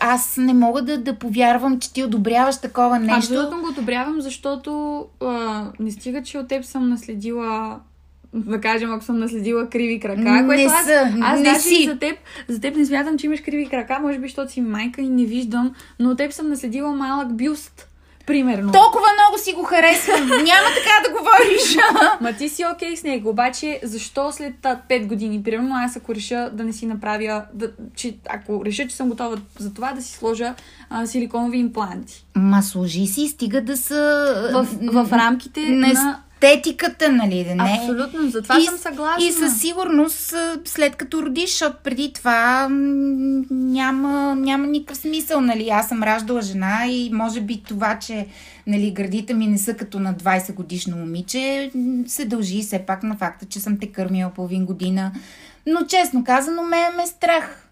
Аз 0.00 0.36
не 0.36 0.54
мога 0.54 0.82
да, 0.82 0.98
да 0.98 1.18
повярвам, 1.18 1.80
че 1.80 1.92
ти 1.92 2.02
одобряваш 2.02 2.60
такова 2.60 2.98
нещо. 2.98 3.16
Абсолютно 3.16 3.60
го 3.60 3.68
одобрявам, 3.68 4.20
защото 4.20 5.04
а, 5.22 5.64
не 5.80 5.90
стига, 5.90 6.22
че 6.22 6.38
от 6.38 6.48
теб 6.48 6.64
съм 6.64 6.88
наследила 6.88 7.80
да 8.34 8.60
кажем, 8.60 8.92
ако 8.92 9.04
съм 9.04 9.18
наследила 9.18 9.68
криви 9.70 10.00
крака, 10.00 10.20
Не 10.20 10.47
което 10.47 10.73
аз, 10.73 10.84
са, 10.84 11.12
аз 11.23 11.38
не 11.38 11.44
даже 11.44 11.60
си. 11.60 11.75
и 11.75 11.86
за 11.86 11.99
теб, 11.99 12.16
за 12.49 12.60
теб 12.60 12.76
не 12.76 12.86
смятам, 12.86 13.18
че 13.18 13.26
имаш 13.26 13.40
криви 13.40 13.68
крака, 13.68 13.99
може 14.02 14.18
би, 14.18 14.28
защото 14.28 14.52
си 14.52 14.60
майка 14.60 15.00
и 15.00 15.08
не 15.08 15.25
виждам, 15.25 15.75
но 15.99 16.10
от 16.10 16.16
теб 16.18 16.32
съм 16.32 16.49
наследила 16.49 16.92
малък 16.92 17.36
бюст, 17.36 17.88
примерно. 18.26 18.73
Толкова 18.73 19.06
много 19.23 19.38
си 19.44 19.52
го 19.52 19.62
харесвам. 19.62 20.28
Няма 20.28 20.68
така 20.75 21.08
да 21.08 21.10
говориш. 21.18 21.76
Ма 22.20 22.32
ти 22.32 22.49
си 22.49 22.64
окей 22.75 22.97
с 22.97 23.02
него, 23.02 23.28
обаче 23.30 23.80
защо 23.82 24.32
след 24.32 24.54
5 24.62 25.06
години, 25.06 25.42
примерно 25.42 25.75
аз 25.75 25.97
ако 25.97 26.14
реша 26.14 26.50
да 26.52 26.64
не 26.64 26.73
си 26.73 26.86
направя, 26.86 27.44
да, 27.54 27.70
че, 27.97 28.16
ако 28.30 28.64
реша, 28.64 28.88
че 28.88 28.97
съм 28.97 29.08
готова 29.08 29.36
за 29.58 29.75
това, 29.75 29.92
да 29.92 30.02
си 30.02 30.12
сложа 30.12 30.54
а, 30.90 31.06
силиконови 31.06 31.58
импланти. 31.58 32.25
Ма 32.36 32.62
служи 32.62 33.06
си, 33.06 33.28
стига 33.28 33.60
да 33.60 33.76
са... 33.76 33.94
В, 34.52 34.66
в 35.04 35.12
рамките 35.12 35.60
на 35.60 35.92
на... 35.92 36.20
естетиката, 36.45 37.13
нали? 37.13 37.45
Да 37.45 37.54
не... 37.54 37.78
Абсолютно, 37.80 38.30
за 38.30 38.43
това 38.43 38.59
и, 38.59 38.65
съм 38.65 38.78
съгласна. 38.78 39.26
И 39.26 39.33
със 39.33 39.61
сигурност, 39.61 40.35
след 40.65 40.97
като 40.97 41.23
родиш, 41.23 41.50
защото 41.50 41.76
преди 41.85 42.13
това 42.13 42.69
няма, 43.50 44.35
няма 44.35 44.67
никакъв 44.67 44.97
смисъл, 44.97 45.41
нали? 45.41 45.69
Аз 45.69 45.89
съм 45.89 46.02
раждала 46.02 46.43
жена 46.43 46.87
и 46.87 47.11
може 47.13 47.41
би 47.41 47.63
това, 47.69 47.99
че 47.99 48.26
нали, 48.67 48.91
гърдите 48.91 49.35
ми 49.35 49.47
не 49.47 49.59
са 49.59 49.75
като 49.75 50.00
на 50.00 50.15
20 50.15 50.54
годишно 50.54 50.97
момиче, 50.97 51.71
се 52.07 52.25
дължи 52.25 52.63
все 52.63 52.78
пак 52.78 53.02
на 53.02 53.17
факта, 53.17 53.47
че 53.47 53.61
съм 53.61 53.78
те 53.78 53.87
кърмила 53.87 54.30
половин 54.30 54.65
година. 54.65 55.13
Но 55.67 55.87
честно 55.87 56.25
казано, 56.25 56.63
ме 56.63 56.91
ме 56.97 57.07
страх. 57.07 57.63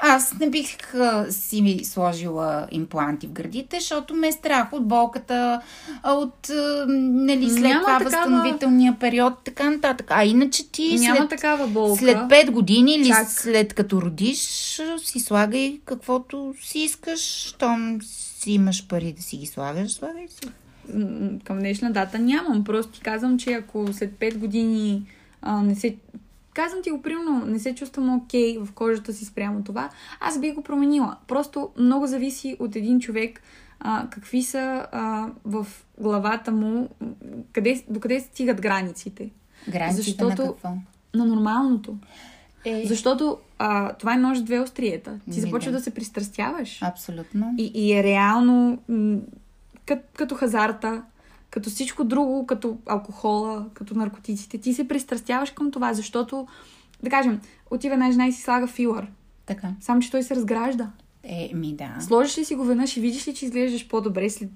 Аз 0.00 0.34
не 0.34 0.50
бих 0.50 0.94
а, 0.94 1.26
си 1.30 1.62
ми 1.62 1.84
сложила 1.84 2.68
импланти 2.70 3.26
в 3.26 3.32
гърдите, 3.32 3.80
защото 3.80 4.14
ме 4.14 4.28
е 4.28 4.32
страх 4.32 4.72
от 4.72 4.88
болката, 4.88 5.60
от 6.04 6.50
а, 6.50 6.86
нали, 6.88 7.50
след 7.50 7.62
Няма 7.62 7.80
това 7.80 7.98
такава- 7.98 8.04
възстановителния 8.04 8.96
период, 9.00 9.34
така 9.44 9.70
нататък. 9.70 10.06
А 10.10 10.24
иначе 10.24 10.68
ти 10.68 10.96
Няма 10.98 11.18
след, 11.18 11.28
такава 11.30 11.66
болка. 11.66 11.98
след 11.98 12.16
5 12.18 12.50
години 12.50 12.92
или 12.92 13.08
Чак. 13.08 13.28
след 13.30 13.74
като 13.74 14.02
родиш, 14.02 14.38
си 14.98 15.20
слагай 15.20 15.80
каквото 15.84 16.54
си 16.62 16.78
искаш, 16.78 17.20
щом 17.20 17.98
си 18.02 18.52
имаш 18.52 18.86
пари 18.86 19.12
да 19.12 19.22
си 19.22 19.36
ги 19.36 19.46
слагаш, 19.46 19.92
слагай 19.92 20.28
си. 20.28 20.48
Към 21.44 21.58
днешна 21.58 21.92
дата 21.92 22.18
нямам. 22.18 22.64
Просто 22.64 22.92
ти 22.92 23.00
казвам, 23.00 23.38
че 23.38 23.52
ако 23.52 23.92
след 23.92 24.10
5 24.12 24.36
години 24.36 25.02
а, 25.42 25.62
не 25.62 25.74
се... 25.74 25.96
Казвам 26.58 26.82
ти 26.82 26.90
го, 26.90 27.02
примерно, 27.02 27.46
не 27.46 27.58
се 27.58 27.74
чувствам 27.74 28.14
окей 28.16 28.58
в 28.58 28.72
кожата 28.72 29.12
си 29.12 29.24
спрямо 29.24 29.64
това, 29.64 29.90
аз 30.20 30.40
би 30.40 30.52
го 30.52 30.62
променила. 30.62 31.16
Просто 31.26 31.68
много 31.78 32.06
зависи 32.06 32.56
от 32.58 32.76
един 32.76 33.00
човек 33.00 33.42
а, 33.80 34.06
какви 34.10 34.42
са 34.42 34.86
а, 34.92 35.26
в 35.44 35.66
главата 36.00 36.52
му, 36.52 36.88
къде, 37.52 37.84
докъде 37.88 38.20
стигат 38.20 38.60
границите. 38.60 39.30
Границите 39.68 40.02
Защото- 40.02 40.24
на 40.42 40.48
какво? 40.48 40.68
На 41.14 41.24
нормалното. 41.24 41.96
Е, 42.64 42.82
Защото 42.86 43.38
а, 43.58 43.92
това 43.92 44.14
е 44.14 44.18
нож 44.18 44.40
две 44.40 44.60
остриета. 44.60 45.20
Ти 45.24 45.36
Ми, 45.36 45.40
започва 45.40 45.72
да. 45.72 45.78
да 45.78 45.84
се 45.84 45.94
пристрастяваш. 45.94 46.82
Абсолютно. 46.82 47.54
И, 47.58 47.70
и 47.74 47.92
е 47.92 48.02
реално 48.02 48.78
м- 48.88 49.18
кът, 49.86 49.98
като 50.16 50.34
хазарта, 50.34 51.02
като 51.50 51.70
всичко 51.70 52.04
друго, 52.04 52.46
като 52.46 52.78
алкохола, 52.86 53.66
като 53.74 53.94
наркотиците. 53.94 54.58
Ти 54.58 54.74
се 54.74 54.88
пристрастяваш 54.88 55.50
към 55.50 55.70
това, 55.70 55.92
защото, 55.92 56.46
да 57.02 57.10
кажем, 57.10 57.40
отива 57.70 57.94
една 57.94 58.10
жена 58.10 58.26
и 58.26 58.32
си 58.32 58.42
слага 58.42 58.66
филър. 58.66 59.06
Така. 59.46 59.68
Само, 59.80 60.00
че 60.00 60.10
той 60.10 60.22
се 60.22 60.36
разгражда. 60.36 60.90
Е, 61.22 61.50
ми 61.54 61.74
да. 61.74 61.96
Сложиш 62.00 62.38
ли 62.38 62.44
си 62.44 62.54
го 62.54 62.64
веднъж 62.64 62.96
и 62.96 63.00
видиш 63.00 63.28
ли, 63.28 63.34
че 63.34 63.44
изглеждаш 63.44 63.88
по-добре 63.88 64.30
след 64.30 64.50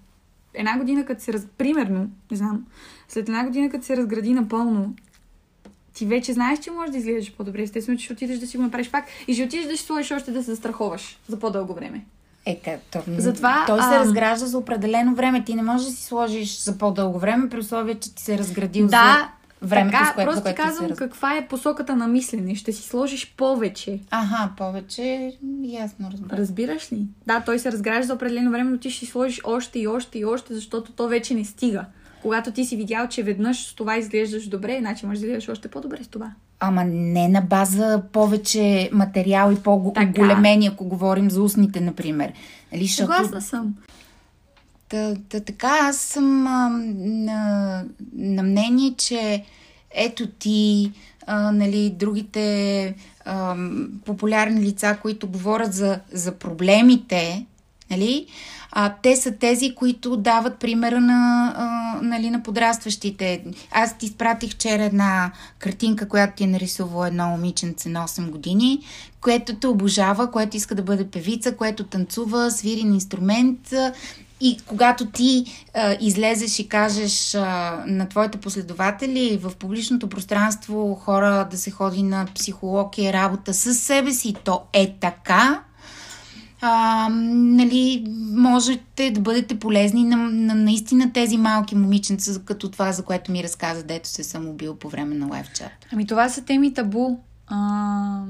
една 0.55 0.79
година, 0.79 1.05
като 1.05 1.23
се 1.23 1.33
раз... 1.33 1.47
Примерно, 1.59 2.11
не 2.31 2.37
знам, 2.37 2.67
след 3.09 3.29
една 3.29 3.45
година, 3.45 3.71
като 3.71 3.85
се 3.85 3.97
разгради 3.97 4.33
напълно, 4.33 4.95
ти 5.95 6.07
вече 6.07 6.33
знаеш, 6.33 6.59
че 6.59 6.71
можеш 6.71 6.91
да 6.91 6.99
изглеждаш 6.99 7.33
по-добре. 7.33 7.63
Естествено, 7.63 7.99
че 7.99 8.05
ще 8.05 8.13
отидеш 8.13 8.39
да 8.39 8.47
си 8.47 8.57
го 8.57 8.63
направиш 8.63 8.91
пак 8.91 9.05
и 9.29 9.35
ще 9.35 9.45
отидеш 9.45 9.67
да 9.67 9.77
си 9.77 9.85
сложиш 9.85 10.11
още 10.11 10.33
да 10.33 10.43
се 10.43 10.51
застраховаш 10.51 11.19
за 11.29 11.39
по-дълго 11.39 11.75
време. 11.75 12.05
Е, 12.47 12.61
като, 12.65 13.03
Затова, 13.19 13.65
той 13.67 13.83
се 13.83 13.89
ам, 13.89 14.03
разгражда 14.03 14.47
за 14.47 14.59
определено 14.59 15.15
време. 15.15 15.45
Ти 15.45 15.55
не 15.55 15.63
можеш 15.63 15.87
да 15.87 15.93
си 15.93 16.05
сложиш 16.05 16.59
за 16.59 16.79
по-дълго 16.79 17.19
време, 17.19 17.49
при 17.49 17.59
условие, 17.59 17.95
че 17.95 18.15
ти 18.15 18.23
се 18.23 18.35
е 18.35 18.39
разградил 18.39 18.87
Да, 18.87 19.31
за 19.61 19.69
времето, 19.69 19.93
така, 19.99 20.11
с 20.11 20.15
което, 20.15 20.31
просто 20.31 20.49
ти 20.49 20.55
казвам 20.55 20.91
раз... 20.91 20.99
каква 20.99 21.37
е 21.37 21.49
посоката 21.49 21.97
на 21.97 22.09
мислене. 22.09 22.55
Ще 22.55 22.73
си 22.73 22.83
сложиш 22.83 23.35
повече. 23.37 24.01
Аха, 24.11 24.51
повече 24.57 25.33
ясно 25.63 26.09
разбрах. 26.13 26.39
Разбираш 26.39 26.93
ли? 26.93 27.07
Да, 27.27 27.41
той 27.41 27.59
се 27.59 27.73
разгражда 27.73 28.03
за 28.07 28.15
определено 28.15 28.51
време, 28.51 28.71
но 28.71 28.79
ти 28.79 28.91
ще 28.91 29.07
си 29.07 29.11
сложиш 29.11 29.41
още 29.45 29.79
и 29.79 29.87
още 29.87 30.19
и 30.19 30.25
още, 30.25 30.55
защото 30.55 30.93
то 30.93 31.09
вече 31.09 31.35
не 31.35 31.45
стига. 31.45 31.85
Когато 32.23 32.53
ти 32.53 32.65
си 32.65 32.77
видял, 32.77 33.09
че 33.09 33.23
веднъж 33.23 33.67
с 33.67 33.75
това 33.75 33.97
изглеждаш 33.97 34.49
добре, 34.49 34.79
значи 34.81 35.07
можеш 35.07 35.21
да 35.21 35.27
изглеждаш 35.27 35.53
още 35.53 35.69
по-добре 35.69 36.05
с 36.05 36.09
това. 36.09 36.33
Ама 36.61 36.85
не 36.85 37.29
на 37.29 37.41
база 37.41 38.03
повече 38.13 38.91
материал 38.93 39.53
и 39.53 39.63
по-големени, 39.63 40.67
ако 40.67 40.85
говорим 40.85 41.31
за 41.31 41.43
устните, 41.43 41.81
например. 41.81 42.33
Нали, 42.73 42.89
Съгласна 42.89 43.41
съм. 43.41 43.75
та, 44.89 45.15
та, 45.29 45.41
така, 45.41 45.79
аз 45.83 45.97
съм 45.97 46.47
а, 46.47 46.69
на, 46.97 47.85
на 48.13 48.43
мнение, 48.43 48.95
че 48.97 49.45
ето 49.95 50.27
ти, 50.27 50.93
а, 51.27 51.53
нали, 51.53 51.91
другите 51.91 52.95
а, 53.25 53.57
популярни 54.05 54.61
лица, 54.61 54.99
които 55.03 55.29
говорят 55.29 55.73
за, 55.73 56.01
за 56.13 56.33
проблемите, 56.33 57.47
нали, 57.93 58.27
а, 58.73 58.95
те 59.03 59.17
са 59.17 59.33
тези, 59.33 59.75
които 59.75 60.17
дават 60.17 60.59
примера 60.59 61.01
на, 61.01 61.53
а, 61.57 61.99
нали, 62.03 62.31
на 62.31 62.43
подрастващите. 62.43 63.45
Аз 63.71 63.99
ти 63.99 64.07
изпратих 64.07 64.51
вчера 64.51 64.85
една 64.85 65.33
картинка, 65.59 66.09
която 66.09 66.37
ти 66.37 66.45
е 66.45 66.47
нарисувала 66.47 67.09
едно 67.09 67.29
момиченце 67.29 67.89
на 67.89 68.09
8 68.09 68.31
години, 68.31 68.81
което 69.21 69.55
те 69.55 69.67
обожава, 69.67 70.31
което 70.31 70.57
иска 70.57 70.75
да 70.75 70.83
бъде 70.83 71.07
певица, 71.07 71.57
което 71.57 71.85
танцува, 71.85 72.51
свири 72.51 72.85
на 72.85 72.95
инструмент. 72.95 73.75
И 74.41 74.59
когато 74.67 75.07
ти 75.07 75.45
а, 75.75 75.97
излезеш 76.01 76.59
и 76.59 76.69
кажеш 76.69 77.35
а, 77.35 77.83
на 77.87 78.09
твоите 78.09 78.39
последователи 78.39 79.41
в 79.43 79.53
публичното 79.59 80.09
пространство 80.09 80.95
хора 80.95 81.49
да 81.51 81.59
се 81.59 81.71
ходи 81.71 82.03
на 82.03 82.27
психолог 82.35 82.99
и 82.99 83.13
работа 83.13 83.55
с 83.55 83.75
себе 83.75 84.13
си, 84.13 84.35
то 84.45 84.63
е 84.73 84.95
така, 85.01 85.63
а, 86.65 87.09
нали, 87.11 88.05
можете 88.37 89.11
да 89.11 89.21
бъдете 89.21 89.59
полезни 89.59 90.05
на, 90.05 90.17
на 90.17 90.55
наистина 90.55 91.13
тези 91.13 91.39
малки 91.39 91.75
момиченца, 91.75 92.41
като 92.45 92.71
това, 92.71 92.93
за 92.93 93.03
което 93.03 93.33
ми 93.33 93.43
разказа, 93.43 93.83
дето 93.83 94.09
се 94.09 94.25
съм 94.25 94.49
убил 94.49 94.77
по 94.77 94.89
време 94.89 95.15
на 95.15 95.27
лайв 95.27 95.47
чат. 95.55 95.87
Ами 95.93 96.07
това 96.07 96.29
са 96.29 96.45
теми 96.45 96.75
табу. 96.75 97.17
А, 97.47 98.23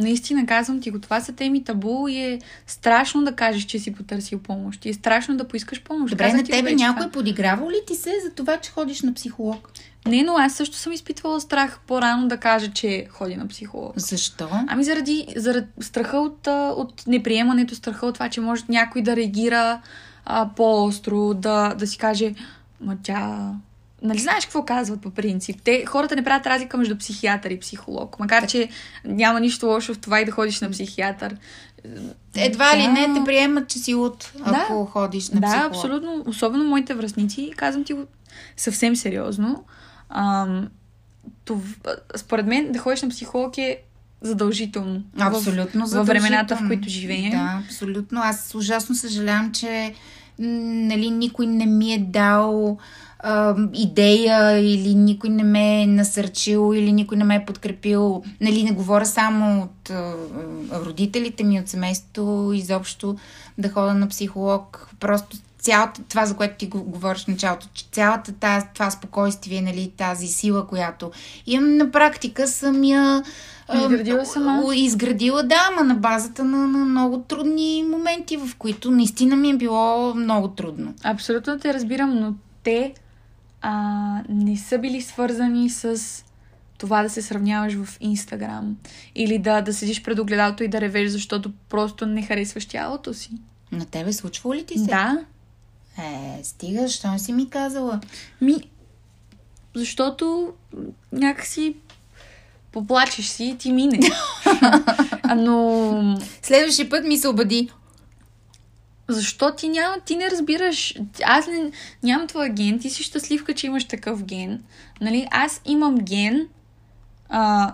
наистина 0.00 0.46
казвам 0.46 0.80
ти 0.80 0.90
го, 0.90 0.98
това 0.98 1.20
са 1.20 1.32
теми 1.32 1.64
табу 1.64 2.08
и 2.08 2.16
е 2.16 2.38
страшно 2.66 3.24
да 3.24 3.32
кажеш, 3.32 3.62
че 3.62 3.78
си 3.78 3.94
потърсил 3.94 4.38
помощ. 4.38 4.84
И 4.84 4.88
е 4.88 4.94
страшно 4.94 5.36
да 5.36 5.48
поискаш 5.48 5.82
помощ. 5.82 6.10
Добре, 6.12 6.24
Казах 6.24 6.40
на 6.40 6.46
тебе 6.46 6.62
вече 6.62 6.74
някой 6.74 7.00
това. 7.02 7.12
подигравал 7.12 7.70
ли 7.70 7.80
ти 7.86 7.94
се 7.94 8.10
за 8.24 8.30
това, 8.30 8.56
че 8.56 8.70
ходиш 8.70 9.02
на 9.02 9.14
психолог? 9.14 9.72
Не, 10.06 10.22
но 10.22 10.36
аз 10.36 10.54
също 10.54 10.76
съм 10.76 10.92
изпитвала 10.92 11.40
страх 11.40 11.80
по-рано 11.86 12.28
да 12.28 12.36
кажа, 12.36 12.72
че 12.72 13.06
ходи 13.10 13.36
на 13.36 13.48
психолог. 13.48 13.92
Защо? 13.96 14.48
Ами 14.68 14.84
заради, 14.84 15.26
заради 15.36 15.66
страха 15.80 16.16
от, 16.16 16.46
от 16.76 17.06
неприемането, 17.06 17.74
страха 17.74 18.06
от 18.06 18.14
това, 18.14 18.28
че 18.28 18.40
може 18.40 18.64
някой 18.68 19.02
да 19.02 19.16
реагира 19.16 19.80
а, 20.24 20.50
по-остро, 20.56 21.34
да, 21.34 21.74
да 21.74 21.86
си 21.86 21.98
каже, 21.98 22.34
ма 22.80 22.96
тя... 23.02 23.52
Нали 24.02 24.18
знаеш 24.18 24.44
какво 24.44 24.64
казват 24.64 25.00
по 25.00 25.10
принцип? 25.10 25.56
Те, 25.64 25.84
хората 25.86 26.16
не 26.16 26.24
правят 26.24 26.46
разлика 26.46 26.76
между 26.76 26.98
психиатър 26.98 27.50
и 27.50 27.60
психолог. 27.60 28.18
Макар, 28.18 28.46
че 28.46 28.68
няма 29.04 29.40
нищо 29.40 29.66
лошо 29.66 29.94
в 29.94 29.98
това 29.98 30.20
и 30.20 30.24
да 30.24 30.32
ходиш 30.32 30.60
на 30.60 30.70
психиатър. 30.70 31.36
Едва 32.36 32.76
ли 32.76 32.82
Тя- 32.82 32.92
не 32.92 33.14
те 33.14 33.24
приемат, 33.24 33.68
че 33.68 33.78
си 33.78 33.94
луд, 33.94 34.32
ако 34.42 34.50
Да. 34.78 34.86
ходиш 34.86 35.28
на 35.28 35.40
Да, 35.40 35.46
психолог. 35.46 35.66
абсолютно. 35.68 36.24
Особено 36.26 36.64
моите 36.64 36.94
връзници, 36.94 37.52
казвам 37.56 37.84
ти 37.84 37.92
го 37.92 38.04
съвсем 38.56 38.96
сериозно. 38.96 39.64
Ам, 40.10 40.68
това, 41.44 41.62
според 42.16 42.46
мен 42.46 42.72
да 42.72 42.78
ходиш 42.78 43.02
на 43.02 43.08
психолог 43.08 43.58
е 43.58 43.78
задължително. 44.20 45.02
Абсолютно 45.18 45.86
В, 45.86 45.90
във 45.90 46.06
времената, 46.06 46.28
в 46.46 46.58
задължително. 46.58 46.68
които 46.68 46.88
живеем. 46.88 47.30
Да, 47.30 47.62
абсолютно. 47.64 48.20
Аз 48.20 48.54
ужасно 48.54 48.94
съжалявам, 48.94 49.52
че 49.52 49.94
нали, 50.38 51.10
никой 51.10 51.46
не 51.46 51.66
ми 51.66 51.92
е 51.92 51.98
дал 51.98 52.78
а, 53.22 53.56
идея 53.74 54.58
или 54.58 54.94
никой 54.94 55.30
не 55.30 55.44
ме 55.44 55.82
е 55.82 55.86
насърчил 55.86 56.74
или 56.74 56.92
никой 56.92 57.16
не 57.16 57.24
ме 57.24 57.34
е 57.34 57.44
подкрепил. 57.44 58.22
Нали, 58.40 58.62
не 58.62 58.72
говоря 58.72 59.06
само 59.06 59.62
от 59.62 59.90
а, 59.90 60.14
родителите 60.72 61.44
ми, 61.44 61.60
от 61.60 61.68
семейството, 61.68 62.52
изобщо 62.54 63.16
да 63.58 63.68
хода 63.68 63.94
на 63.94 64.08
психолог. 64.08 64.88
Просто 65.00 65.36
цялата, 65.58 66.02
това, 66.08 66.26
за 66.26 66.36
което 66.36 66.54
ти 66.58 66.66
го- 66.66 66.82
говориш 66.82 67.24
в 67.24 67.28
началото, 67.28 67.66
че 67.74 67.84
цялата 67.92 68.32
тази, 68.32 68.66
това 68.74 68.90
спокойствие, 68.90 69.62
нали, 69.62 69.92
тази 69.96 70.26
сила, 70.26 70.66
която 70.66 71.10
имам 71.46 71.76
на 71.76 71.90
практика 71.90 72.48
съм 72.48 72.84
я 72.84 73.22
Изградила 73.74 74.26
сама. 74.26 74.62
Изградила, 74.74 75.42
да, 75.42 75.56
ама 75.72 75.84
на 75.84 75.94
базата 75.94 76.44
на, 76.44 76.66
на 76.66 76.84
много 76.84 77.18
трудни 77.18 77.84
моменти, 77.90 78.36
в 78.36 78.56
които 78.58 78.90
наистина 78.90 79.36
ми 79.36 79.50
е 79.50 79.56
било 79.56 80.14
много 80.14 80.48
трудно. 80.48 80.94
Абсолютно 81.04 81.58
те 81.58 81.74
разбирам, 81.74 82.20
но 82.20 82.34
те 82.62 82.94
а, 83.60 83.72
не 84.28 84.56
са 84.56 84.78
били 84.78 85.02
свързани 85.02 85.70
с 85.70 86.00
това 86.78 87.02
да 87.02 87.10
се 87.10 87.22
сравняваш 87.22 87.74
в 87.74 87.96
Инстаграм 88.00 88.76
или 89.14 89.38
да, 89.38 89.60
да 89.60 89.74
седиш 89.74 90.02
пред 90.02 90.18
огледалото 90.18 90.62
и 90.62 90.68
да 90.68 90.80
ревеш, 90.80 91.10
защото 91.10 91.52
просто 91.68 92.06
не 92.06 92.22
харесваш 92.22 92.66
тялото 92.66 93.14
си. 93.14 93.30
На 93.72 93.84
тебе 93.84 94.12
случва 94.12 94.56
ли 94.56 94.64
ти 94.66 94.78
се? 94.78 94.84
Да, 94.84 95.18
Е, 95.98 96.40
стига, 96.44 96.80
защо 96.80 97.10
не 97.10 97.18
си 97.18 97.32
ми 97.32 97.50
казала? 97.50 98.00
ми, 98.40 98.54
защото 99.74 100.52
някакси 101.12 101.74
поплачеш 102.72 103.26
си 103.26 103.44
и 103.44 103.58
ти 103.58 103.72
мине. 103.72 103.98
а, 105.22 105.34
но 105.34 106.18
Следващия 106.42 106.88
път 106.90 107.04
ми 107.04 107.18
се 107.18 107.28
обади. 107.28 107.70
Защо 109.12 109.54
ти 109.54 109.68
няма, 109.68 109.94
ти 110.04 110.16
не 110.16 110.30
разбираш, 110.30 110.94
аз 111.24 111.46
не, 111.46 111.70
нямам 112.02 112.26
твой 112.26 112.48
ген, 112.50 112.78
ти 112.78 112.90
си 112.90 113.02
щастливка, 113.02 113.54
че 113.54 113.66
имаш 113.66 113.84
такъв 113.84 114.24
ген. 114.24 114.62
Нали? 115.00 115.26
Аз 115.30 115.60
имам 115.64 115.98
ген, 115.98 116.48
а, 117.28 117.72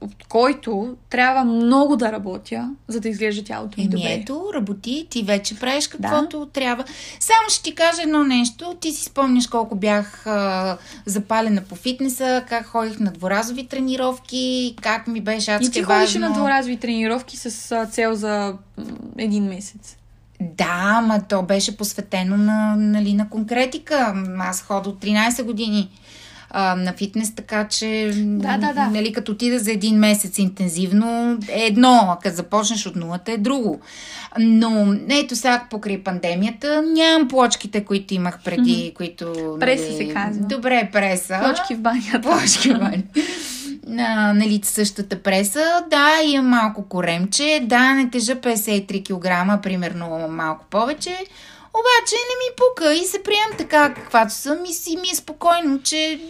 от 0.00 0.24
който 0.28 0.96
трябва 1.10 1.44
много 1.44 1.96
да 1.96 2.12
работя, 2.12 2.70
за 2.88 3.00
да 3.00 3.08
изглежда 3.08 3.44
тялото 3.44 3.80
ми 3.80 3.84
Еми 3.84 3.90
добре. 3.94 4.12
ето, 4.12 4.50
работи, 4.54 5.06
ти 5.10 5.22
вече 5.22 5.58
правиш 5.58 5.88
каквото 5.88 6.38
да. 6.38 6.46
трябва. 6.46 6.84
Само 7.20 7.48
ще 7.48 7.62
ти 7.62 7.74
кажа 7.74 8.02
едно 8.02 8.24
нещо. 8.24 8.76
Ти 8.80 8.92
си 8.92 9.04
спомняш 9.04 9.46
колко 9.46 9.74
бях 9.76 10.26
а, 10.26 10.78
запалена 11.06 11.62
по 11.64 11.74
фитнеса, 11.74 12.44
как 12.48 12.66
ходих 12.66 13.00
на 13.00 13.12
дворазови 13.12 13.66
тренировки, 13.66 14.76
как 14.82 15.06
ми 15.06 15.20
беше 15.20 15.50
адски 15.50 15.66
И 15.68 15.70
ти 15.70 15.82
важно. 15.82 16.00
ходиш 16.00 16.14
на 16.14 16.32
дворазови 16.32 16.76
тренировки 16.76 17.36
с 17.36 17.72
а, 17.72 17.86
цел 17.86 18.14
за 18.14 18.54
м, 18.78 18.84
един 19.18 19.44
месец. 19.44 19.97
Да, 20.40 20.94
ама 20.98 21.20
то 21.28 21.42
беше 21.42 21.76
посветено 21.76 22.36
на, 22.36 22.76
нали, 22.76 23.14
на 23.14 23.28
конкретика. 23.28 24.14
Аз 24.38 24.62
хода 24.62 24.88
от 24.88 25.04
13 25.04 25.42
години 25.42 25.90
а, 26.50 26.74
на 26.74 26.92
фитнес, 26.92 27.34
така 27.34 27.68
че 27.68 28.12
Да, 28.16 28.58
да, 28.58 28.72
да. 28.72 28.86
Нали, 28.86 29.12
като 29.12 29.32
отида 29.32 29.58
за 29.58 29.72
един 29.72 29.98
месец 29.98 30.38
интензивно 30.38 31.38
е 31.48 31.64
едно, 31.64 32.06
а 32.08 32.18
като 32.22 32.36
започнеш 32.36 32.86
от 32.86 32.96
нулата 32.96 33.32
е 33.32 33.36
друго. 33.36 33.80
Но 34.38 34.94
ето 35.08 35.36
сега 35.36 35.64
покрай 35.70 36.04
пандемията 36.04 36.82
нямам 36.82 37.28
плочките, 37.28 37.84
които 37.84 38.14
имах 38.14 38.38
преди, 38.44 38.70
mm-hmm. 38.70 38.94
които... 38.94 39.56
Преса 39.60 39.96
се 39.96 40.08
казва. 40.08 40.46
Добре, 40.46 40.88
преса. 40.92 41.38
Плочки 41.42 41.74
в 41.74 41.80
банята. 41.80 42.20
Плочки 42.20 42.70
в 42.70 42.78
банята. 42.78 43.20
На, 43.88 44.32
нали, 44.32 44.60
същата 44.64 45.22
преса. 45.22 45.84
Да, 45.90 46.08
имам 46.24 46.46
малко 46.50 46.88
коремче. 46.88 47.60
Да, 47.62 47.94
не 47.94 48.10
тежа 48.10 48.36
53 48.36 49.04
кг, 49.04 49.62
примерно 49.62 50.28
малко 50.28 50.64
повече. 50.70 51.18
Обаче 51.72 52.14
не 52.14 52.34
ми 52.38 52.56
пука 52.56 52.94
и 52.94 53.04
се 53.06 53.22
приемам 53.22 53.58
така, 53.58 53.94
каквато 53.94 54.34
съм 54.34 54.64
и 54.64 54.72
си 54.72 54.96
ми 54.96 55.08
е 55.12 55.14
спокойно, 55.14 55.82
че 55.82 56.20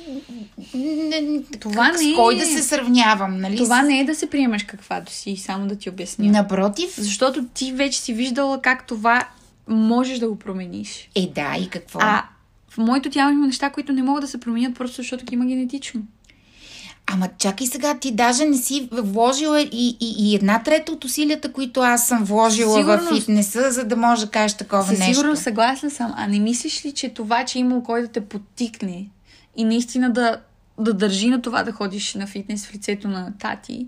не, 0.75 1.43
Това 1.61 1.85
как, 1.85 1.93
не 1.93 2.13
с 2.13 2.17
кой 2.17 2.35
е- 2.35 2.39
да 2.39 2.45
се 2.45 2.63
сравнявам, 2.63 3.41
нали? 3.41 3.57
Това 3.57 3.83
не 3.83 4.01
е 4.01 4.05
да 4.05 4.15
се 4.15 4.31
приемаш 4.31 4.63
каквато 4.63 5.13
си, 5.13 5.37
само 5.37 5.67
да 5.67 5.77
ти 5.77 5.91
обясня. 5.91 6.27
Напротив, 6.31 6.95
Защото 6.99 7.45
ти 7.55 7.73
вече 7.73 8.01
си 8.01 8.13
виждала 8.15 8.63
как 8.63 8.87
това 8.87 9.25
можеш 9.69 10.19
да 10.19 10.29
го 10.29 10.39
промениш. 10.39 11.09
е 11.15 11.27
да, 11.35 11.57
и 11.61 11.69
какво? 11.69 11.99
А 12.03 12.25
в 12.71 12.79
моето 12.79 13.11
тяло 13.11 13.33
има 13.33 13.47
неща, 13.47 13.71
които 13.71 13.93
не 13.93 14.03
могат 14.03 14.23
да 14.23 14.29
се 14.29 14.41
променят, 14.41 14.75
просто 14.75 14.97
защото 14.97 15.25
ги 15.25 15.35
има 15.35 15.47
генетично. 15.47 16.01
Ама 17.13 17.29
чакай 17.39 17.67
сега, 17.67 17.99
ти 17.99 18.13
даже 18.13 18.45
не 18.45 18.57
си 18.57 18.89
вложила 18.93 19.61
и, 19.61 19.97
и, 20.01 20.15
и 20.19 20.35
една 20.35 20.63
трета 20.63 20.93
от 20.93 21.05
усилията, 21.05 21.53
които 21.53 21.81
аз 21.81 22.09
съм 22.09 22.25
вложила 22.25 22.73
в 22.73 22.79
Сигурност. 22.79 23.25
фитнеса, 23.27 23.71
за 23.71 23.85
да 23.85 23.97
може 23.97 24.25
да 24.25 24.31
кажеш 24.31 24.57
такова 24.57 24.83
Със 24.83 24.99
нещо. 24.99 25.15
сигурност 25.15 25.43
съгласна 25.43 25.91
съм. 25.91 26.15
А 26.17 26.27
не 26.27 26.39
мислиш 26.39 26.85
ли, 26.85 26.93
че 26.93 27.09
това, 27.09 27.45
че 27.45 27.59
има 27.59 27.83
кой 27.85 28.03
да 28.03 28.09
те 28.09 28.21
подтикне 28.21 29.07
и 29.57 29.65
наистина 29.65 30.13
да, 30.13 30.41
да 30.81 30.95
държи 30.95 31.29
на 31.29 31.43
това 31.43 31.63
да 31.63 31.73
ходиш 31.73 32.15
на 32.15 32.27
фитнес 32.27 32.67
в 32.67 32.75
лицето 32.75 33.09
на 33.09 33.33
тати, 33.39 33.87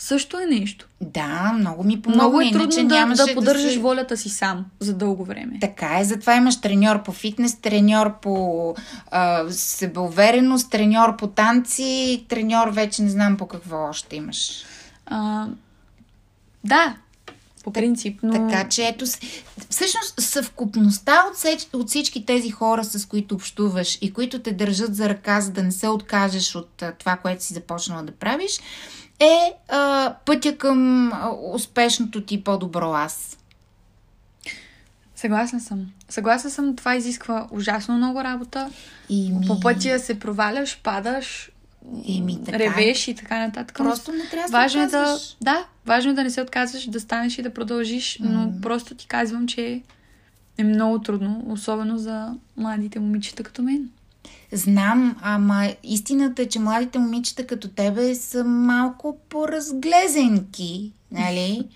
също 0.00 0.38
е 0.40 0.46
нещо. 0.46 0.86
Да, 1.00 1.52
много 1.58 1.84
ми 1.84 2.02
помогна. 2.02 2.22
Много 2.22 2.40
е 2.40 2.50
трудно 2.52 2.88
да, 2.88 3.06
да 3.06 3.34
поддържаш 3.34 3.72
се... 3.72 3.78
волята 3.78 4.16
си 4.16 4.28
сам 4.28 4.66
за 4.80 4.94
дълго 4.94 5.24
време. 5.24 5.58
Така 5.60 5.98
е, 5.98 6.04
затова 6.04 6.36
имаш 6.36 6.60
треньор 6.60 7.02
по 7.02 7.12
фитнес, 7.12 7.60
треньор 7.60 8.20
по 8.20 8.74
а, 9.10 9.50
себеувереност, 9.50 10.70
треньор 10.70 11.16
по 11.16 11.26
танци, 11.26 12.24
треньор 12.28 12.68
вече 12.68 13.02
не 13.02 13.10
знам 13.10 13.36
по 13.36 13.46
какво 13.46 13.76
още 13.76 14.16
имаш. 14.16 14.64
А, 15.06 15.46
да, 16.64 16.96
по 17.64 17.72
принцип, 17.72 18.20
но... 18.22 18.32
Така 18.32 18.68
че 18.68 18.86
ето, 18.86 19.04
всъщност 19.70 20.20
съвкупността 20.20 21.24
от, 21.30 21.38
сеч, 21.38 21.66
от 21.72 21.88
всички 21.88 22.26
тези 22.26 22.50
хора, 22.50 22.84
с 22.84 23.06
които 23.06 23.34
общуваш 23.34 23.98
и 24.00 24.12
които 24.12 24.38
те 24.38 24.52
държат 24.52 24.94
за 24.94 25.08
ръка, 25.08 25.40
за 25.40 25.50
да 25.50 25.62
не 25.62 25.72
се 25.72 25.88
откажеш 25.88 26.54
от 26.54 26.82
това, 26.98 27.16
което 27.16 27.44
си 27.44 27.54
започнала 27.54 28.02
да 28.02 28.12
правиш, 28.12 28.60
е 29.20 29.52
а, 29.68 30.14
пътя 30.26 30.58
към 30.58 31.12
а, 31.12 31.30
успешното 31.54 32.20
ти 32.20 32.44
по-добро 32.44 32.92
аз. 32.92 33.36
Съгласна 35.16 35.60
съм. 35.60 35.86
Съгласна 36.08 36.50
съм, 36.50 36.76
това 36.76 36.96
изисква 36.96 37.48
ужасно 37.50 37.96
много 37.96 38.24
работа. 38.24 38.70
И 39.08 39.32
ми... 39.32 39.46
По 39.46 39.60
пътя 39.60 39.98
се 39.98 40.18
проваляш, 40.18 40.80
падаш, 40.82 41.50
И 42.04 42.20
ми 42.20 42.44
така. 42.44 42.58
ревеш 42.58 43.08
и 43.08 43.14
така 43.14 43.38
нататък. 43.38 43.78
Но 43.78 43.84
Просто 43.84 44.12
не 44.12 44.28
трябва 44.30 44.42
да 44.42 44.48
се 44.48 44.52
важно 44.52 44.82
е 44.82 44.86
да, 45.40 45.66
важно 45.86 46.10
е 46.10 46.14
да 46.14 46.24
не 46.24 46.30
се 46.30 46.42
отказваш, 46.42 46.86
да 46.86 47.00
станеш 47.00 47.38
и 47.38 47.42
да 47.42 47.54
продължиш, 47.54 48.18
но 48.20 48.40
М. 48.40 48.52
просто 48.62 48.94
ти 48.94 49.06
казвам, 49.06 49.46
че 49.46 49.82
е 50.58 50.64
много 50.64 50.98
трудно, 50.98 51.44
особено 51.48 51.98
за 51.98 52.34
младите 52.56 53.00
момичета 53.00 53.42
като 53.42 53.62
мен. 53.62 53.90
Знам, 54.52 55.16
ама 55.22 55.68
истината 55.82 56.42
е, 56.42 56.46
че 56.46 56.58
младите 56.58 56.98
момичета 56.98 57.46
като 57.46 57.68
тебе 57.68 58.14
са 58.14 58.44
малко 58.44 59.18
поразглезенки, 59.28 60.92
нали? 61.12 61.68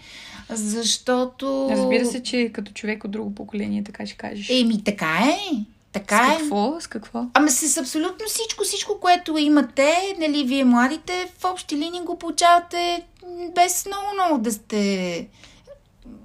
Защото... 0.50 1.68
Разбира 1.70 2.06
се, 2.06 2.22
че 2.22 2.50
като 2.52 2.72
човек 2.72 3.04
от 3.04 3.10
друго 3.10 3.34
поколение, 3.34 3.84
така 3.84 4.06
ще 4.06 4.16
кажеш. 4.16 4.50
Еми, 4.50 4.84
така 4.84 5.18
е. 5.28 5.64
Така 5.92 6.32
с 6.32 6.36
е. 6.36 6.38
какво? 6.38 6.80
С 6.80 6.86
какво? 6.86 7.24
Ама 7.34 7.50
с 7.50 7.76
абсолютно 7.76 8.26
всичко, 8.26 8.64
всичко, 8.64 9.00
което 9.00 9.38
имате, 9.38 10.16
нали, 10.18 10.44
вие 10.44 10.64
младите, 10.64 11.32
в 11.38 11.44
общи 11.44 11.76
линии 11.76 12.00
го 12.00 12.18
получавате 12.18 13.06
без 13.54 13.86
много-много 13.86 14.42
да 14.42 14.52
сте 14.52 15.28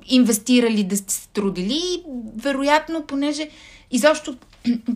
инвестирали, 0.07 0.83
да 0.83 0.97
сте 0.97 1.13
се 1.13 1.27
трудили. 1.27 2.03
Вероятно, 2.35 3.03
понеже 3.03 3.49
изобщо 3.91 4.38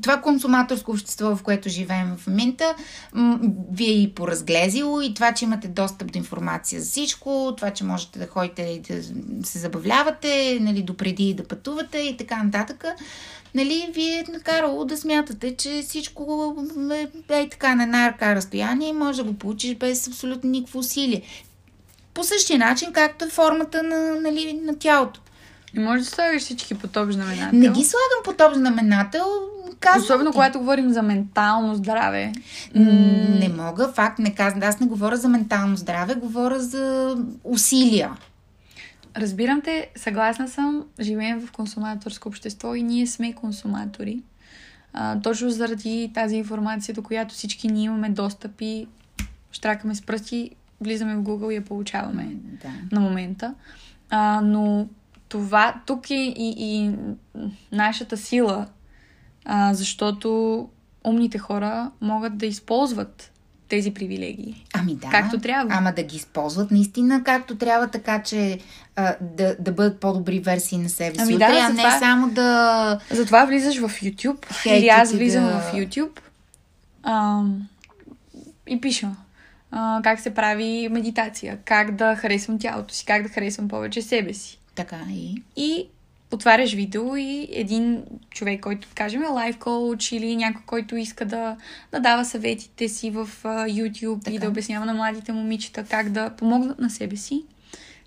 това 0.02 0.22
консуматорско 0.22 0.92
общество, 0.92 1.36
в 1.36 1.44
което 1.44 1.70
живеем 1.70 2.16
в 2.18 2.28
момента, 2.28 2.76
ви 3.72 3.86
е 3.86 4.02
и 4.02 4.14
поразглезило 4.16 5.02
и 5.02 5.14
това, 5.14 5.34
че 5.34 5.46
имате 5.46 5.68
достъп 5.68 6.12
до 6.12 6.18
информация 6.18 6.82
за 6.82 6.90
всичко, 6.90 7.54
това, 7.58 7.72
че 7.72 7.84
можете 7.84 8.20
да 8.20 8.28
ходите 8.28 8.62
и 8.62 8.80
да 8.80 9.04
се 9.48 9.60
забавлявате, 9.60 10.58
нали, 10.62 10.82
допреди 10.82 11.34
да 11.34 11.44
пътувате 11.44 11.98
и 11.98 12.18
така 12.18 12.44
нататък, 12.44 12.86
нали, 13.56 13.90
ви 13.94 14.10
е 14.10 14.26
накарало 14.32 14.86
да 14.86 14.98
смятате, 14.98 15.56
че 15.56 15.82
всичко 15.88 16.56
е, 16.92 17.08
е 17.30 17.50
така 17.50 17.76
на 17.76 17.84
една 17.84 18.08
ръка 18.08 18.36
разстояние 18.36 18.90
и 18.90 18.94
може 18.94 19.18
да 19.18 19.24
го 19.24 19.34
получиш 19.34 19.76
без 19.76 20.08
абсолютно 20.08 20.50
никакво 20.50 20.80
усилие. 20.80 21.22
По 22.14 22.24
същия 22.24 22.60
начин, 22.60 22.94
както 22.94 23.26
е 23.26 23.30
формата 23.30 23.84
на, 23.84 24.16
нали, 24.22 24.54
на 24.54 24.80
тялото. 24.80 25.22
И 25.74 25.80
може 25.80 26.00
да 26.00 26.06
слагаш 26.06 26.42
всички 26.42 26.76
по 26.76 26.88
топ 26.88 27.12
знаменател. 27.12 27.60
Не 27.60 27.70
ги 27.70 27.84
слагам 27.84 28.24
по 28.26 28.34
топ 28.34 28.54
знаменател, 28.54 29.26
казвам 29.80 30.04
Особено 30.04 30.32
ти. 30.32 30.36
когато 30.36 30.60
говорим 30.60 30.90
за 30.90 31.02
ментално 31.02 31.76
здраве. 31.76 32.32
Не 32.76 33.50
мога, 33.50 33.88
факт, 33.88 34.20
не 34.20 34.36
казвам. 34.36 34.64
Аз 34.64 34.80
не 34.80 34.88
говоря 34.88 35.18
за 35.18 35.30
ментално 35.30 35.78
здраве, 35.78 36.16
говоря 36.16 36.60
за 36.60 37.16
усилия. 37.44 38.12
Разбирам 39.18 39.62
те, 39.62 39.90
съгласна 39.96 40.48
съм, 40.48 40.84
живеем 41.00 41.42
в 41.42 41.52
консуматорско 41.52 42.30
общество 42.30 42.76
и 42.76 42.84
ние 42.84 43.08
сме 43.08 43.34
консуматори. 43.34 44.22
А, 44.94 45.20
точно 45.20 45.50
заради 45.50 46.12
тази 46.14 46.36
информация, 46.36 46.96
до 46.96 47.04
която 47.04 47.34
всички 47.34 47.68
ние 47.68 47.84
имаме 47.84 48.10
достъп 48.10 48.52
и 48.62 48.88
штракаме 49.52 49.96
с 49.96 50.02
пръсти, 50.02 50.50
влизаме 50.82 51.16
в 51.16 51.20
Google 51.20 51.52
и 51.52 51.56
я 51.56 51.62
получаваме 51.62 52.28
Да. 52.62 52.70
на 52.92 53.02
момента. 53.02 53.54
А, 54.10 54.42
но 54.44 54.88
това 55.34 55.82
тук 55.86 56.10
е 56.10 56.14
и, 56.14 56.56
и 56.58 56.92
нашата 57.72 58.18
сила, 58.18 58.68
а, 59.46 59.74
защото 59.74 60.70
умните 61.04 61.38
хора 61.38 61.92
могат 62.02 62.38
да 62.38 62.46
използват 62.46 63.32
тези 63.70 63.94
привилегии. 63.94 64.66
Ами 64.74 64.96
да. 64.96 65.10
Както 65.10 65.40
трябва. 65.40 65.74
Ама 65.76 65.94
да 65.94 66.04
ги 66.04 66.16
използват 66.16 66.72
наистина 66.72 67.24
както 67.24 67.56
трябва, 67.56 67.88
така 67.88 68.24
че 68.24 68.60
а, 68.96 69.16
да, 69.22 69.56
да 69.60 69.72
бъдат 69.72 70.00
по-добри 70.00 70.40
версии 70.40 70.78
на 70.78 70.90
себе 70.90 71.16
си. 71.16 71.22
Ами 71.22 71.38
да, 71.38 71.46
а 71.46 71.70
не 71.70 72.00
само 72.00 72.30
да... 72.30 73.00
Затова 73.12 73.46
влизаш 73.46 73.78
в 73.78 73.90
YouTube 73.90 74.54
Хейтите 74.54 74.80
или 74.80 74.88
аз 74.88 75.12
влизам 75.12 75.46
да- 75.46 75.60
в 75.60 75.74
YouTube 75.74 76.20
а, 77.04 77.44
и 78.68 78.82
пиша 78.82 79.10
а, 79.72 80.02
как 80.04 80.20
се 80.20 80.34
прави 80.34 80.90
медитация, 80.92 81.58
как 81.66 81.96
да 81.96 82.16
харесвам 82.16 82.60
тялото 82.60 82.94
си, 82.94 83.06
как 83.06 83.24
да 83.24 83.30
харесвам 83.30 83.68
повече 83.68 84.02
себе 84.02 84.34
си. 84.34 84.60
Така 84.76 85.00
и... 85.10 85.44
И 85.56 85.88
отваряш 86.32 86.74
видео 86.74 87.16
и 87.16 87.48
един 87.52 88.04
човек, 88.30 88.62
който, 88.62 88.88
кажем, 88.96 89.24
е 89.24 89.28
лайф 89.28 89.58
коуч 89.58 90.12
или 90.12 90.36
някой, 90.36 90.62
който 90.66 90.96
иска 90.96 91.26
да, 91.26 91.58
да 91.92 92.00
дава 92.00 92.26
съветите 92.26 92.90
си 92.90 93.10
в 93.12 93.30
YouTube 93.44 94.24
Така. 94.24 94.36
и 94.36 94.40
да 94.40 94.48
обяснява 94.48 94.86
на 94.86 94.94
младите 94.94 95.32
момичета 95.32 95.86
как 95.90 96.10
да 96.10 96.30
помогнат 96.30 96.80
на 96.80 96.90
себе 96.90 97.16
си, 97.16 97.44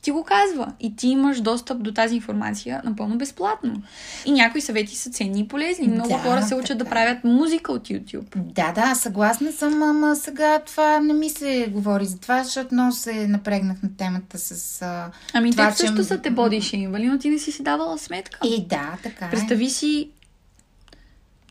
ти 0.06 0.10
го 0.10 0.24
казва. 0.24 0.72
И 0.80 0.96
ти 0.96 1.08
имаш 1.08 1.40
достъп 1.40 1.82
до 1.82 1.92
тази 1.92 2.14
информация 2.14 2.82
напълно 2.84 3.18
безплатно. 3.18 3.82
И 4.26 4.32
някои 4.32 4.60
съвети 4.60 4.96
са 4.96 5.10
ценни 5.10 5.40
и 5.40 5.48
полезни. 5.48 5.88
Много 5.88 6.08
Да, 6.08 6.18
хора 6.18 6.42
се 6.42 6.54
учат 6.54 6.78
да 6.78 6.84
така. 6.84 6.90
правят 6.90 7.24
музика 7.24 7.72
от 7.72 7.82
YouTube. 7.82 8.34
Да, 8.34 8.72
да, 8.72 8.94
съгласна 8.94 9.52
съм, 9.52 9.82
ама 9.82 10.16
сега 10.16 10.58
това 10.58 11.00
не 11.00 11.12
ми 11.12 11.30
се 11.30 11.68
говори 11.70 12.06
за 12.06 12.18
това, 12.18 12.44
защото 12.44 12.74
много 12.74 12.92
се 12.92 13.28
напрегнах 13.28 13.82
на 13.82 13.96
темата 13.96 14.38
с... 14.38 14.82
А... 14.82 15.10
Ами 15.32 15.50
Това, 15.50 15.70
те 15.70 15.76
също 15.76 15.96
че- 15.96 16.04
са 16.04 16.18
те 16.18 16.30
бодишеймвали, 16.30 17.06
но 17.06 17.18
ти 17.18 17.30
не 17.30 17.38
си 17.38 17.52
си 17.52 17.62
давала 17.62 17.98
сметка. 17.98 18.38
Е, 18.48 18.60
да, 18.60 18.96
така 19.02 19.26
е. 19.26 19.30
Представи 19.30 19.70
си, 19.70 20.10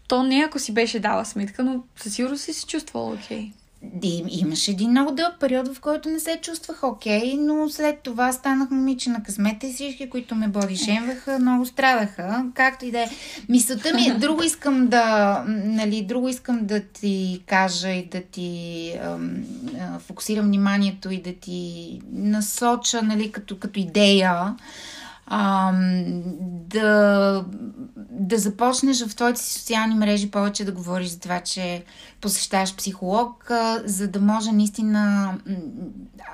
то 0.07 0.23
не 0.23 0.43
ако 0.47 0.59
си 0.59 0.73
беше 0.73 0.99
дала 0.99 1.25
сметка, 1.25 1.63
но 1.63 1.83
със 1.95 2.13
сигурност 2.13 2.43
си 2.43 2.53
се 2.53 2.65
чувствала 2.65 3.13
окей. 3.13 3.51
И, 4.03 4.23
имаше 4.27 4.71
един 4.71 4.91
много 4.91 5.11
дълъг 5.11 5.33
период, 5.39 5.67
в 5.67 5.79
който 5.79 6.09
не 6.09 6.19
се 6.19 6.39
чувствах 6.41 6.83
окей, 6.83 7.37
но 7.37 7.69
след 7.69 7.99
това 7.99 8.31
станах 8.31 8.71
момиче 8.71 9.09
на 9.09 9.23
късмета 9.23 9.67
и 9.67 9.73
всички, 9.73 10.09
които 10.09 10.35
ме 10.35 10.47
бодишемваха, 10.47 11.39
много 11.39 11.65
страдаха. 11.65 12.45
Както 12.53 12.85
и 12.85 12.91
да 12.91 12.99
е. 12.99 13.09
Мисълта 13.49 13.93
ми 13.93 14.01
е, 14.01 14.13
друго 14.19 14.43
искам 14.43 14.87
да, 14.87 15.43
нали, 15.47 16.01
друго 16.01 16.29
искам 16.29 16.65
да 16.65 16.79
ти 16.79 17.43
кажа 17.45 17.89
и 17.89 18.05
да 18.05 18.21
ти 18.21 18.91
ам, 19.03 19.35
а, 19.79 19.99
фокусирам 19.99 20.45
вниманието 20.45 21.11
и 21.11 21.21
да 21.21 21.33
ти 21.33 21.99
насоча, 22.11 23.01
нали, 23.01 23.31
като, 23.31 23.59
като 23.59 23.79
идея. 23.79 24.55
Ам, 25.27 26.03
да, 26.69 27.45
да 28.09 28.37
започнеш 28.37 29.05
в 29.05 29.15
твоите 29.15 29.41
си 29.41 29.59
социални 29.59 29.95
мрежи 29.95 30.31
повече 30.31 30.65
да 30.65 30.71
говориш 30.71 31.07
за 31.07 31.19
това, 31.19 31.39
че 31.39 31.83
посещаваш 32.21 32.75
психолог, 32.75 33.51
а, 33.51 33.81
за 33.85 34.07
да 34.07 34.19
може 34.19 34.51
наистина. 34.51 35.33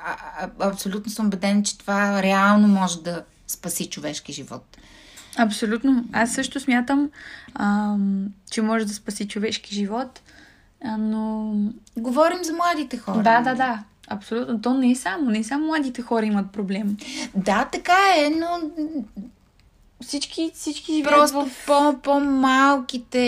а, 0.05 0.17
а, 0.39 0.69
абсолютно 0.69 1.11
съм 1.11 1.25
убеден, 1.25 1.63
че 1.63 1.77
това 1.77 2.23
реално 2.23 2.67
може 2.67 3.03
да 3.03 3.23
спаси 3.47 3.89
човешки 3.89 4.33
живот. 4.33 4.77
Абсолютно. 5.37 6.05
Аз 6.13 6.33
също 6.33 6.59
смятам, 6.59 7.09
ам, 7.53 8.27
че 8.51 8.61
може 8.61 8.85
да 8.85 8.93
спаси 8.93 9.27
човешки 9.27 9.75
живот, 9.75 10.21
а, 10.83 10.97
но... 10.97 11.53
Говорим 11.97 12.43
за 12.43 12.53
младите 12.53 12.97
хора. 12.97 13.23
Да, 13.23 13.41
да, 13.41 13.55
да. 13.55 13.83
Абсолютно. 14.11 14.61
То 14.61 14.73
не 14.73 14.91
е 14.91 14.95
само. 14.95 15.29
Не 15.29 15.43
само 15.43 15.65
младите 15.65 16.01
хора 16.01 16.25
имат 16.25 16.51
проблем. 16.51 16.97
Да, 17.35 17.65
така 17.65 17.97
е, 18.17 18.29
но 18.29 18.47
Всички, 20.01 20.51
всички 20.53 20.93
живеят 20.93 21.09
просто 21.09 21.45
в... 21.45 21.65
по, 21.67 21.95
по-малките, 22.03 23.21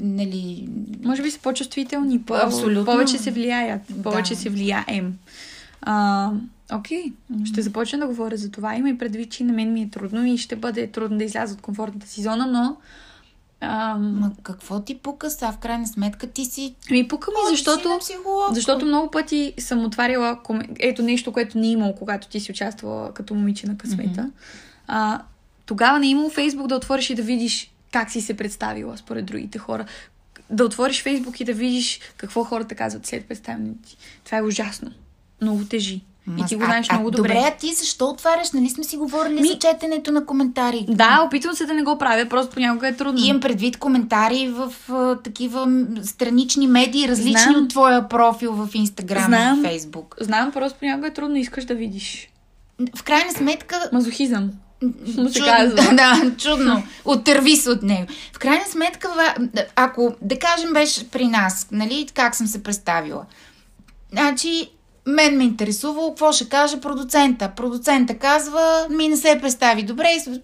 нали, 0.00 0.68
Може 1.04 1.22
би 1.22 1.30
са 1.30 1.40
по-чувствителни, 1.40 2.22
по- 2.22 2.34
Абсолютно. 2.34 2.84
повече 2.84 3.18
се 3.18 3.30
влияят, 3.30 3.80
повече 4.02 4.34
Да. 4.34 4.40
се 4.40 4.48
влияем. 4.48 5.18
А, 5.82 6.30
окей, 6.72 7.04
ще 7.44 7.62
започна 7.62 7.98
да 7.98 8.06
говоря 8.06 8.36
за 8.36 8.50
това. 8.50 8.74
Има 8.76 8.90
и 8.90 8.98
предвид, 8.98 9.30
че 9.30 9.44
на 9.44 9.52
мен 9.52 9.72
ми 9.72 9.82
е 9.82 9.90
трудно 9.90 10.26
и 10.26 10.38
ще 10.38 10.56
бъде 10.56 10.86
трудно 10.86 11.18
да 11.18 11.24
изляза 11.24 11.54
от 11.54 11.60
комфортната 11.60 12.08
си 12.08 12.22
зона, 12.22 12.46
но 12.46 12.76
ам, 13.60 14.20
Ма 14.20 14.32
какво 14.42 14.80
ти 14.80 14.98
пука 14.98 15.30
са? 15.30 15.52
В 15.52 15.58
крайна 15.58 15.86
сметка 15.86 16.26
ти 16.26 16.44
си... 16.44 16.74
ми 16.90 17.08
пука 17.08 17.30
ми, 17.30 17.56
защото, 17.56 17.98
защото 18.52 18.86
много 18.86 19.10
пъти 19.10 19.54
съм 19.58 19.84
отваряла 19.84 20.42
коме... 20.42 20.68
ето 20.78 21.02
нещо, 21.02 21.32
което 21.32 21.58
не 21.58 21.66
е 21.66 21.70
имало, 21.70 21.94
когато 21.94 22.28
ти 22.28 22.40
си 22.40 22.52
участвала 22.52 23.14
като 23.14 23.34
момиче 23.34 23.66
на 23.66 23.78
късмета. 23.78 24.20
Mm-hmm. 24.20 24.30
А, 24.86 25.22
тогава 25.66 25.98
не 25.98 26.06
е 26.06 26.10
имало 26.10 26.30
Фейсбук 26.30 26.66
да 26.66 26.76
отвориш 26.76 27.10
и 27.10 27.14
да 27.14 27.22
видиш 27.22 27.72
как 27.92 28.10
си 28.10 28.20
се 28.20 28.36
представила 28.36 28.96
според 28.96 29.26
другите 29.26 29.58
хора. 29.58 29.86
Да 30.50 30.64
отвориш 30.64 31.02
Фейсбук 31.02 31.40
и 31.40 31.44
да 31.44 31.52
видиш 31.52 32.00
какво 32.16 32.44
хората 32.44 32.74
казват 32.74 33.06
след 33.06 33.28
представянето 33.28 33.88
ти. 33.88 33.96
Това 34.24 34.38
е 34.38 34.42
ужасно. 34.42 34.90
Много 35.40 35.64
тежи. 35.64 36.00
И 36.36 36.44
ти 36.48 36.56
го 36.56 36.64
знаеш 36.64 36.86
а, 36.90 36.94
много 36.94 37.10
добре. 37.10 37.28
Добре, 37.28 37.44
а 37.54 37.56
ти 37.56 37.74
защо 37.74 38.06
отваряш? 38.06 38.52
Нали 38.52 38.70
сме 38.70 38.84
си 38.84 38.96
говорили 38.96 39.40
Ми- 39.40 39.48
за 39.48 39.58
четенето 39.58 40.12
на 40.12 40.26
коментари? 40.26 40.86
Да, 40.88 41.22
опитвам 41.26 41.54
се 41.54 41.66
да 41.66 41.74
не 41.74 41.82
го 41.82 41.98
правя, 41.98 42.26
просто 42.28 42.54
понякога 42.54 42.88
е 42.88 42.96
трудно. 42.96 43.24
Имам 43.24 43.40
предвид 43.40 43.76
коментари 43.76 44.48
в 44.48 44.72
а, 44.92 45.16
такива 45.16 45.84
странични 46.02 46.66
медии, 46.66 47.08
различни 47.08 47.52
Знам. 47.52 47.62
от 47.64 47.70
твоя 47.70 48.08
профил 48.08 48.52
в 48.52 48.68
Инстаграм 48.74 49.32
и 49.32 49.60
в 49.60 49.62
Фейсбук. 49.62 50.16
Знам, 50.20 50.52
просто 50.52 50.78
понякога 50.78 51.06
е 51.06 51.12
трудно, 51.12 51.36
искаш 51.36 51.64
да 51.64 51.74
видиш. 51.74 52.28
В 52.96 53.02
крайна 53.02 53.32
сметка... 53.32 53.90
Мазохизъм. 53.92 54.50
Му 55.16 55.28
се 55.28 55.38
чудно, 55.38 55.52
казва. 55.56 55.76
да, 55.94 56.32
чудно. 56.38 56.82
Отърви 57.04 57.56
се 57.56 57.70
от 57.70 57.82
него. 57.82 58.06
В 58.32 58.38
крайна 58.38 58.64
сметка, 58.64 59.08
ако, 59.76 60.14
да 60.22 60.38
кажем, 60.38 60.72
беше 60.72 61.10
при 61.10 61.26
нас, 61.26 61.68
нали, 61.72 62.06
как 62.14 62.34
съм 62.34 62.46
се 62.46 62.62
представила. 62.62 63.24
Значи, 64.12 64.70
мен 65.08 65.36
ме 65.36 65.44
интересува 65.44 66.08
какво 66.08 66.32
ще 66.32 66.48
каже 66.48 66.80
продуцента. 66.80 67.52
Продуцента 67.56 68.18
казва, 68.18 68.86
ми 68.90 69.08
не 69.08 69.16
се 69.16 69.38
представи 69.40 69.82
добре 69.82 70.08
и 70.08 70.40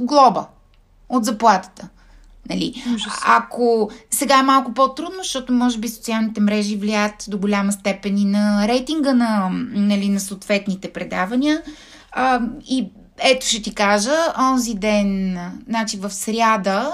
глоба. 0.00 0.46
от 1.08 1.24
заплатата. 1.24 1.88
Нали? 2.50 2.84
Ако 3.26 3.90
сега 4.10 4.38
е 4.38 4.42
малко 4.42 4.74
по-трудно, 4.74 5.18
защото 5.22 5.52
може 5.52 5.78
би 5.78 5.88
социалните 5.88 6.40
мрежи 6.40 6.76
влияят 6.76 7.24
до 7.28 7.38
голяма 7.38 7.72
степен 7.72 8.18
и 8.18 8.24
на 8.24 8.68
рейтинга 8.68 9.14
на, 9.14 9.50
нали, 9.72 10.08
на 10.08 10.20
съответните 10.20 10.92
предавания. 10.92 11.62
А, 12.12 12.40
и 12.68 12.88
ето 13.18 13.46
ще 13.46 13.62
ти 13.62 13.74
кажа, 13.74 14.16
онзи 14.38 14.74
ден, 14.74 15.38
значи 15.68 15.96
в 15.96 16.10
сряда, 16.10 16.92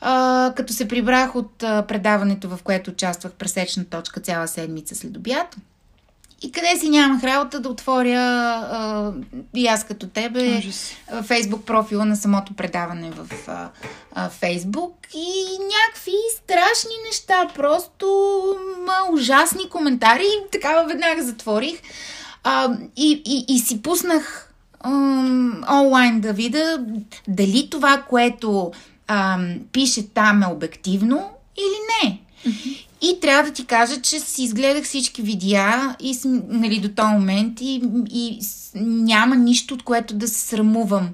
а, 0.00 0.52
като 0.56 0.72
се 0.72 0.88
прибрах 0.88 1.36
от 1.36 1.58
предаването, 1.58 2.48
в 2.48 2.58
което 2.64 2.90
участвах 2.90 3.32
пресечна 3.32 3.84
точка 3.84 4.20
цяла 4.20 4.48
седмица 4.48 4.94
след 4.94 5.16
обяд, 5.16 5.56
и 6.46 6.52
къде 6.52 6.76
си 6.78 6.88
нямах 6.88 7.24
работа 7.24 7.60
да 7.60 7.68
отворя 7.68 8.20
а, 8.20 9.12
и 9.54 9.66
аз 9.66 9.84
като 9.84 10.08
тебе 10.08 10.62
фейсбук 11.22 11.64
профила 11.64 12.04
на 12.04 12.16
самото 12.16 12.54
предаване 12.54 13.10
в 13.10 13.48
а, 13.48 13.68
а, 14.12 14.28
фейсбук 14.28 14.94
и 15.14 15.44
някакви 15.58 16.12
страшни 16.36 16.94
неща, 17.06 17.48
просто 17.54 18.06
ма, 18.86 19.12
ужасни 19.12 19.68
коментари. 19.68 20.26
Такава 20.52 20.86
веднага 20.88 21.22
затворих. 21.22 21.80
А, 22.44 22.76
и, 22.96 23.22
и, 23.24 23.54
и 23.54 23.58
си 23.58 23.82
пуснах 23.82 24.52
онлайн 25.72 26.20
да 26.20 26.32
видя 26.32 26.84
дали 27.28 27.68
това, 27.70 28.02
което 28.08 28.72
ам, 29.06 29.54
пише 29.72 30.08
там 30.08 30.42
е 30.42 30.46
обективно 30.46 31.30
или 31.58 32.08
не. 32.10 32.20
И 33.00 33.20
трябва 33.20 33.42
да 33.42 33.52
ти 33.52 33.66
кажа, 33.66 34.00
че 34.00 34.20
си 34.20 34.42
изгледах 34.42 34.84
всички 34.84 35.22
видеа 35.22 35.96
и 36.00 36.18
нали, 36.24 36.80
до 36.80 36.88
този 36.88 37.12
момент 37.12 37.60
и, 37.60 37.82
и 38.10 38.40
няма 38.74 39.36
нищо, 39.36 39.74
от 39.74 39.82
което 39.82 40.14
да 40.14 40.28
се 40.28 40.40
срамувам. 40.40 41.08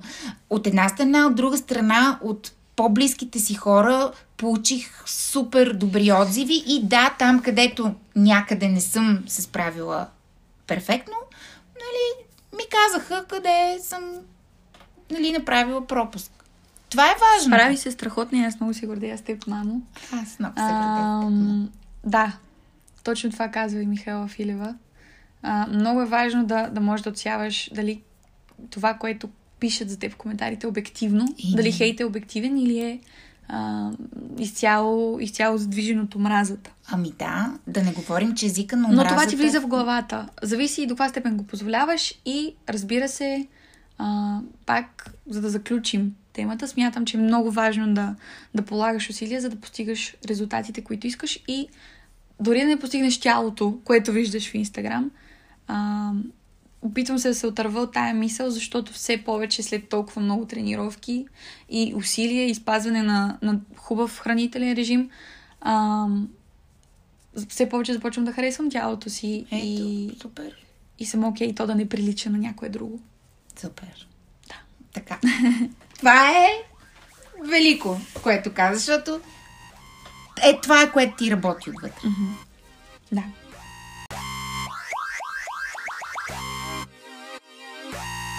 От 0.50 0.66
една 0.66 0.88
страна, 0.88 1.26
от 1.26 1.34
друга 1.34 1.58
страна, 1.58 2.18
от 2.22 2.52
по-близките 2.76 3.38
си 3.38 3.54
хора 3.54 4.12
получих 4.36 5.02
супер 5.06 5.72
добри 5.72 6.12
отзиви 6.12 6.62
и 6.66 6.80
да, 6.82 7.14
там 7.18 7.42
където 7.42 7.94
някъде 8.16 8.68
не 8.68 8.80
съм 8.80 9.24
се 9.26 9.42
справила 9.42 10.06
перфектно, 10.66 11.14
нали, 11.74 12.26
ми 12.56 12.62
казаха 12.70 13.24
къде 13.28 13.78
съм 13.82 14.02
нали, 15.10 15.32
направила 15.32 15.86
пропуск. 15.86 16.41
Това 16.92 17.06
е 17.06 17.14
важно. 17.14 17.56
Прави 17.56 17.76
се 17.76 17.90
страхотно 17.90 18.38
и 18.38 18.44
аз 18.44 18.60
много 18.60 18.74
се 18.74 18.86
гордея 18.86 19.18
с 19.18 19.20
теб, 19.20 19.46
мамо. 19.46 19.82
Аз 20.12 20.38
много 20.38 20.54
се 20.56 20.72
гордея. 20.72 21.68
Да, 22.06 22.32
точно 23.04 23.30
това 23.30 23.48
казва 23.48 23.82
и 23.82 23.86
Михайла 23.86 24.28
Филева. 24.28 24.74
А, 25.42 25.66
много 25.66 26.00
е 26.02 26.06
важно 26.06 26.44
да, 26.46 26.68
да 26.68 26.80
можеш 26.80 27.04
да 27.04 27.10
отсяваш 27.10 27.70
дали 27.74 28.02
това, 28.70 28.94
което 28.94 29.28
пишат 29.60 29.90
за 29.90 29.98
теб 29.98 30.12
в 30.12 30.16
коментарите 30.16 30.66
е 30.66 30.68
обективно, 30.68 31.28
И- 31.38 31.56
дали 31.56 31.72
хейт 31.72 32.00
е 32.00 32.04
обективен 32.04 32.58
или 32.58 32.78
е 32.78 33.00
а, 33.48 33.90
изцяло, 34.38 35.18
изцяло 35.20 35.58
задвижен 35.58 36.00
от 36.00 36.14
омразата. 36.14 36.70
Ами 36.90 37.12
да, 37.18 37.54
да 37.66 37.82
не 37.82 37.92
говорим, 37.92 38.34
че 38.34 38.46
езика 38.46 38.76
на 38.76 38.82
Но 38.82 38.88
омразата... 38.88 39.14
това 39.14 39.26
ти 39.26 39.36
влиза 39.36 39.60
в 39.60 39.66
главата. 39.66 40.28
Зависи 40.42 40.82
и 40.82 40.86
до 40.86 40.94
каква 40.94 41.08
степен 41.08 41.36
го 41.36 41.46
позволяваш 41.46 42.14
и 42.26 42.54
разбира 42.68 43.08
се, 43.08 43.46
а, 43.98 44.38
пак, 44.66 45.10
за 45.28 45.40
да 45.40 45.50
заключим 45.50 46.14
темата, 46.32 46.68
смятам, 46.68 47.04
че 47.04 47.16
е 47.16 47.20
много 47.20 47.50
важно 47.50 47.94
да, 47.94 48.14
да 48.54 48.62
полагаш 48.62 49.10
усилия, 49.10 49.40
за 49.40 49.48
да 49.48 49.56
постигаш 49.56 50.16
резултатите, 50.28 50.84
които 50.84 51.06
искаш 51.06 51.42
и 51.48 51.68
дори 52.40 52.60
да 52.60 52.66
не 52.66 52.78
постигнеш 52.78 53.20
тялото, 53.20 53.78
което 53.84 54.12
виждаш 54.12 54.50
в 54.50 54.54
Инстаграм, 54.54 55.10
а, 55.68 56.10
опитвам 56.82 57.18
се 57.18 57.28
да 57.28 57.34
се 57.34 57.46
отърва 57.46 57.80
от 57.80 57.92
тая 57.92 58.14
мисъл, 58.14 58.50
защото 58.50 58.92
все 58.92 59.24
повече 59.24 59.62
след 59.62 59.88
толкова 59.88 60.22
много 60.22 60.46
тренировки 60.46 61.26
и 61.70 61.92
усилия 61.96 62.46
и 62.46 62.54
спазване 62.54 63.02
на, 63.02 63.38
на 63.42 63.60
хубав 63.76 64.18
хранителен 64.18 64.72
режим, 64.72 65.10
а, 65.60 66.06
все 67.48 67.68
повече 67.68 67.92
започвам 67.92 68.24
да 68.24 68.32
харесвам 68.32 68.70
тялото 68.70 69.10
си 69.10 69.46
Ето, 69.50 69.66
и, 69.66 70.10
супер. 70.22 70.66
и 70.98 71.06
съм 71.06 71.24
окей 71.24 71.50
okay, 71.50 71.56
то 71.56 71.66
да 71.66 71.74
не 71.74 71.88
прилича 71.88 72.30
на 72.30 72.38
някое 72.38 72.68
друго. 72.68 73.00
Супер. 73.60 74.08
Да. 74.48 74.54
Така. 74.92 75.20
това 76.02 76.30
е 76.30 76.48
велико, 77.44 78.00
което 78.22 78.54
каза, 78.54 78.78
защото 78.78 79.20
е 80.42 80.60
това 80.62 80.82
е, 80.82 80.92
което 80.92 81.16
ти 81.16 81.30
работи 81.30 81.70
отвътре. 81.70 82.08
Да. 83.12 83.22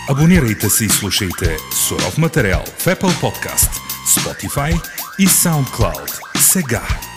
Абонирайте 0.09 0.69
се 0.69 0.85
и 0.85 0.89
слушайте 0.89 1.57
суров 1.87 2.17
материал 2.17 2.63
в 2.65 2.85
Apple 2.85 3.21
Podcast, 3.21 3.71
Spotify 4.07 4.89
и 5.19 5.27
SoundCloud. 5.27 6.37
Сега! 6.39 7.12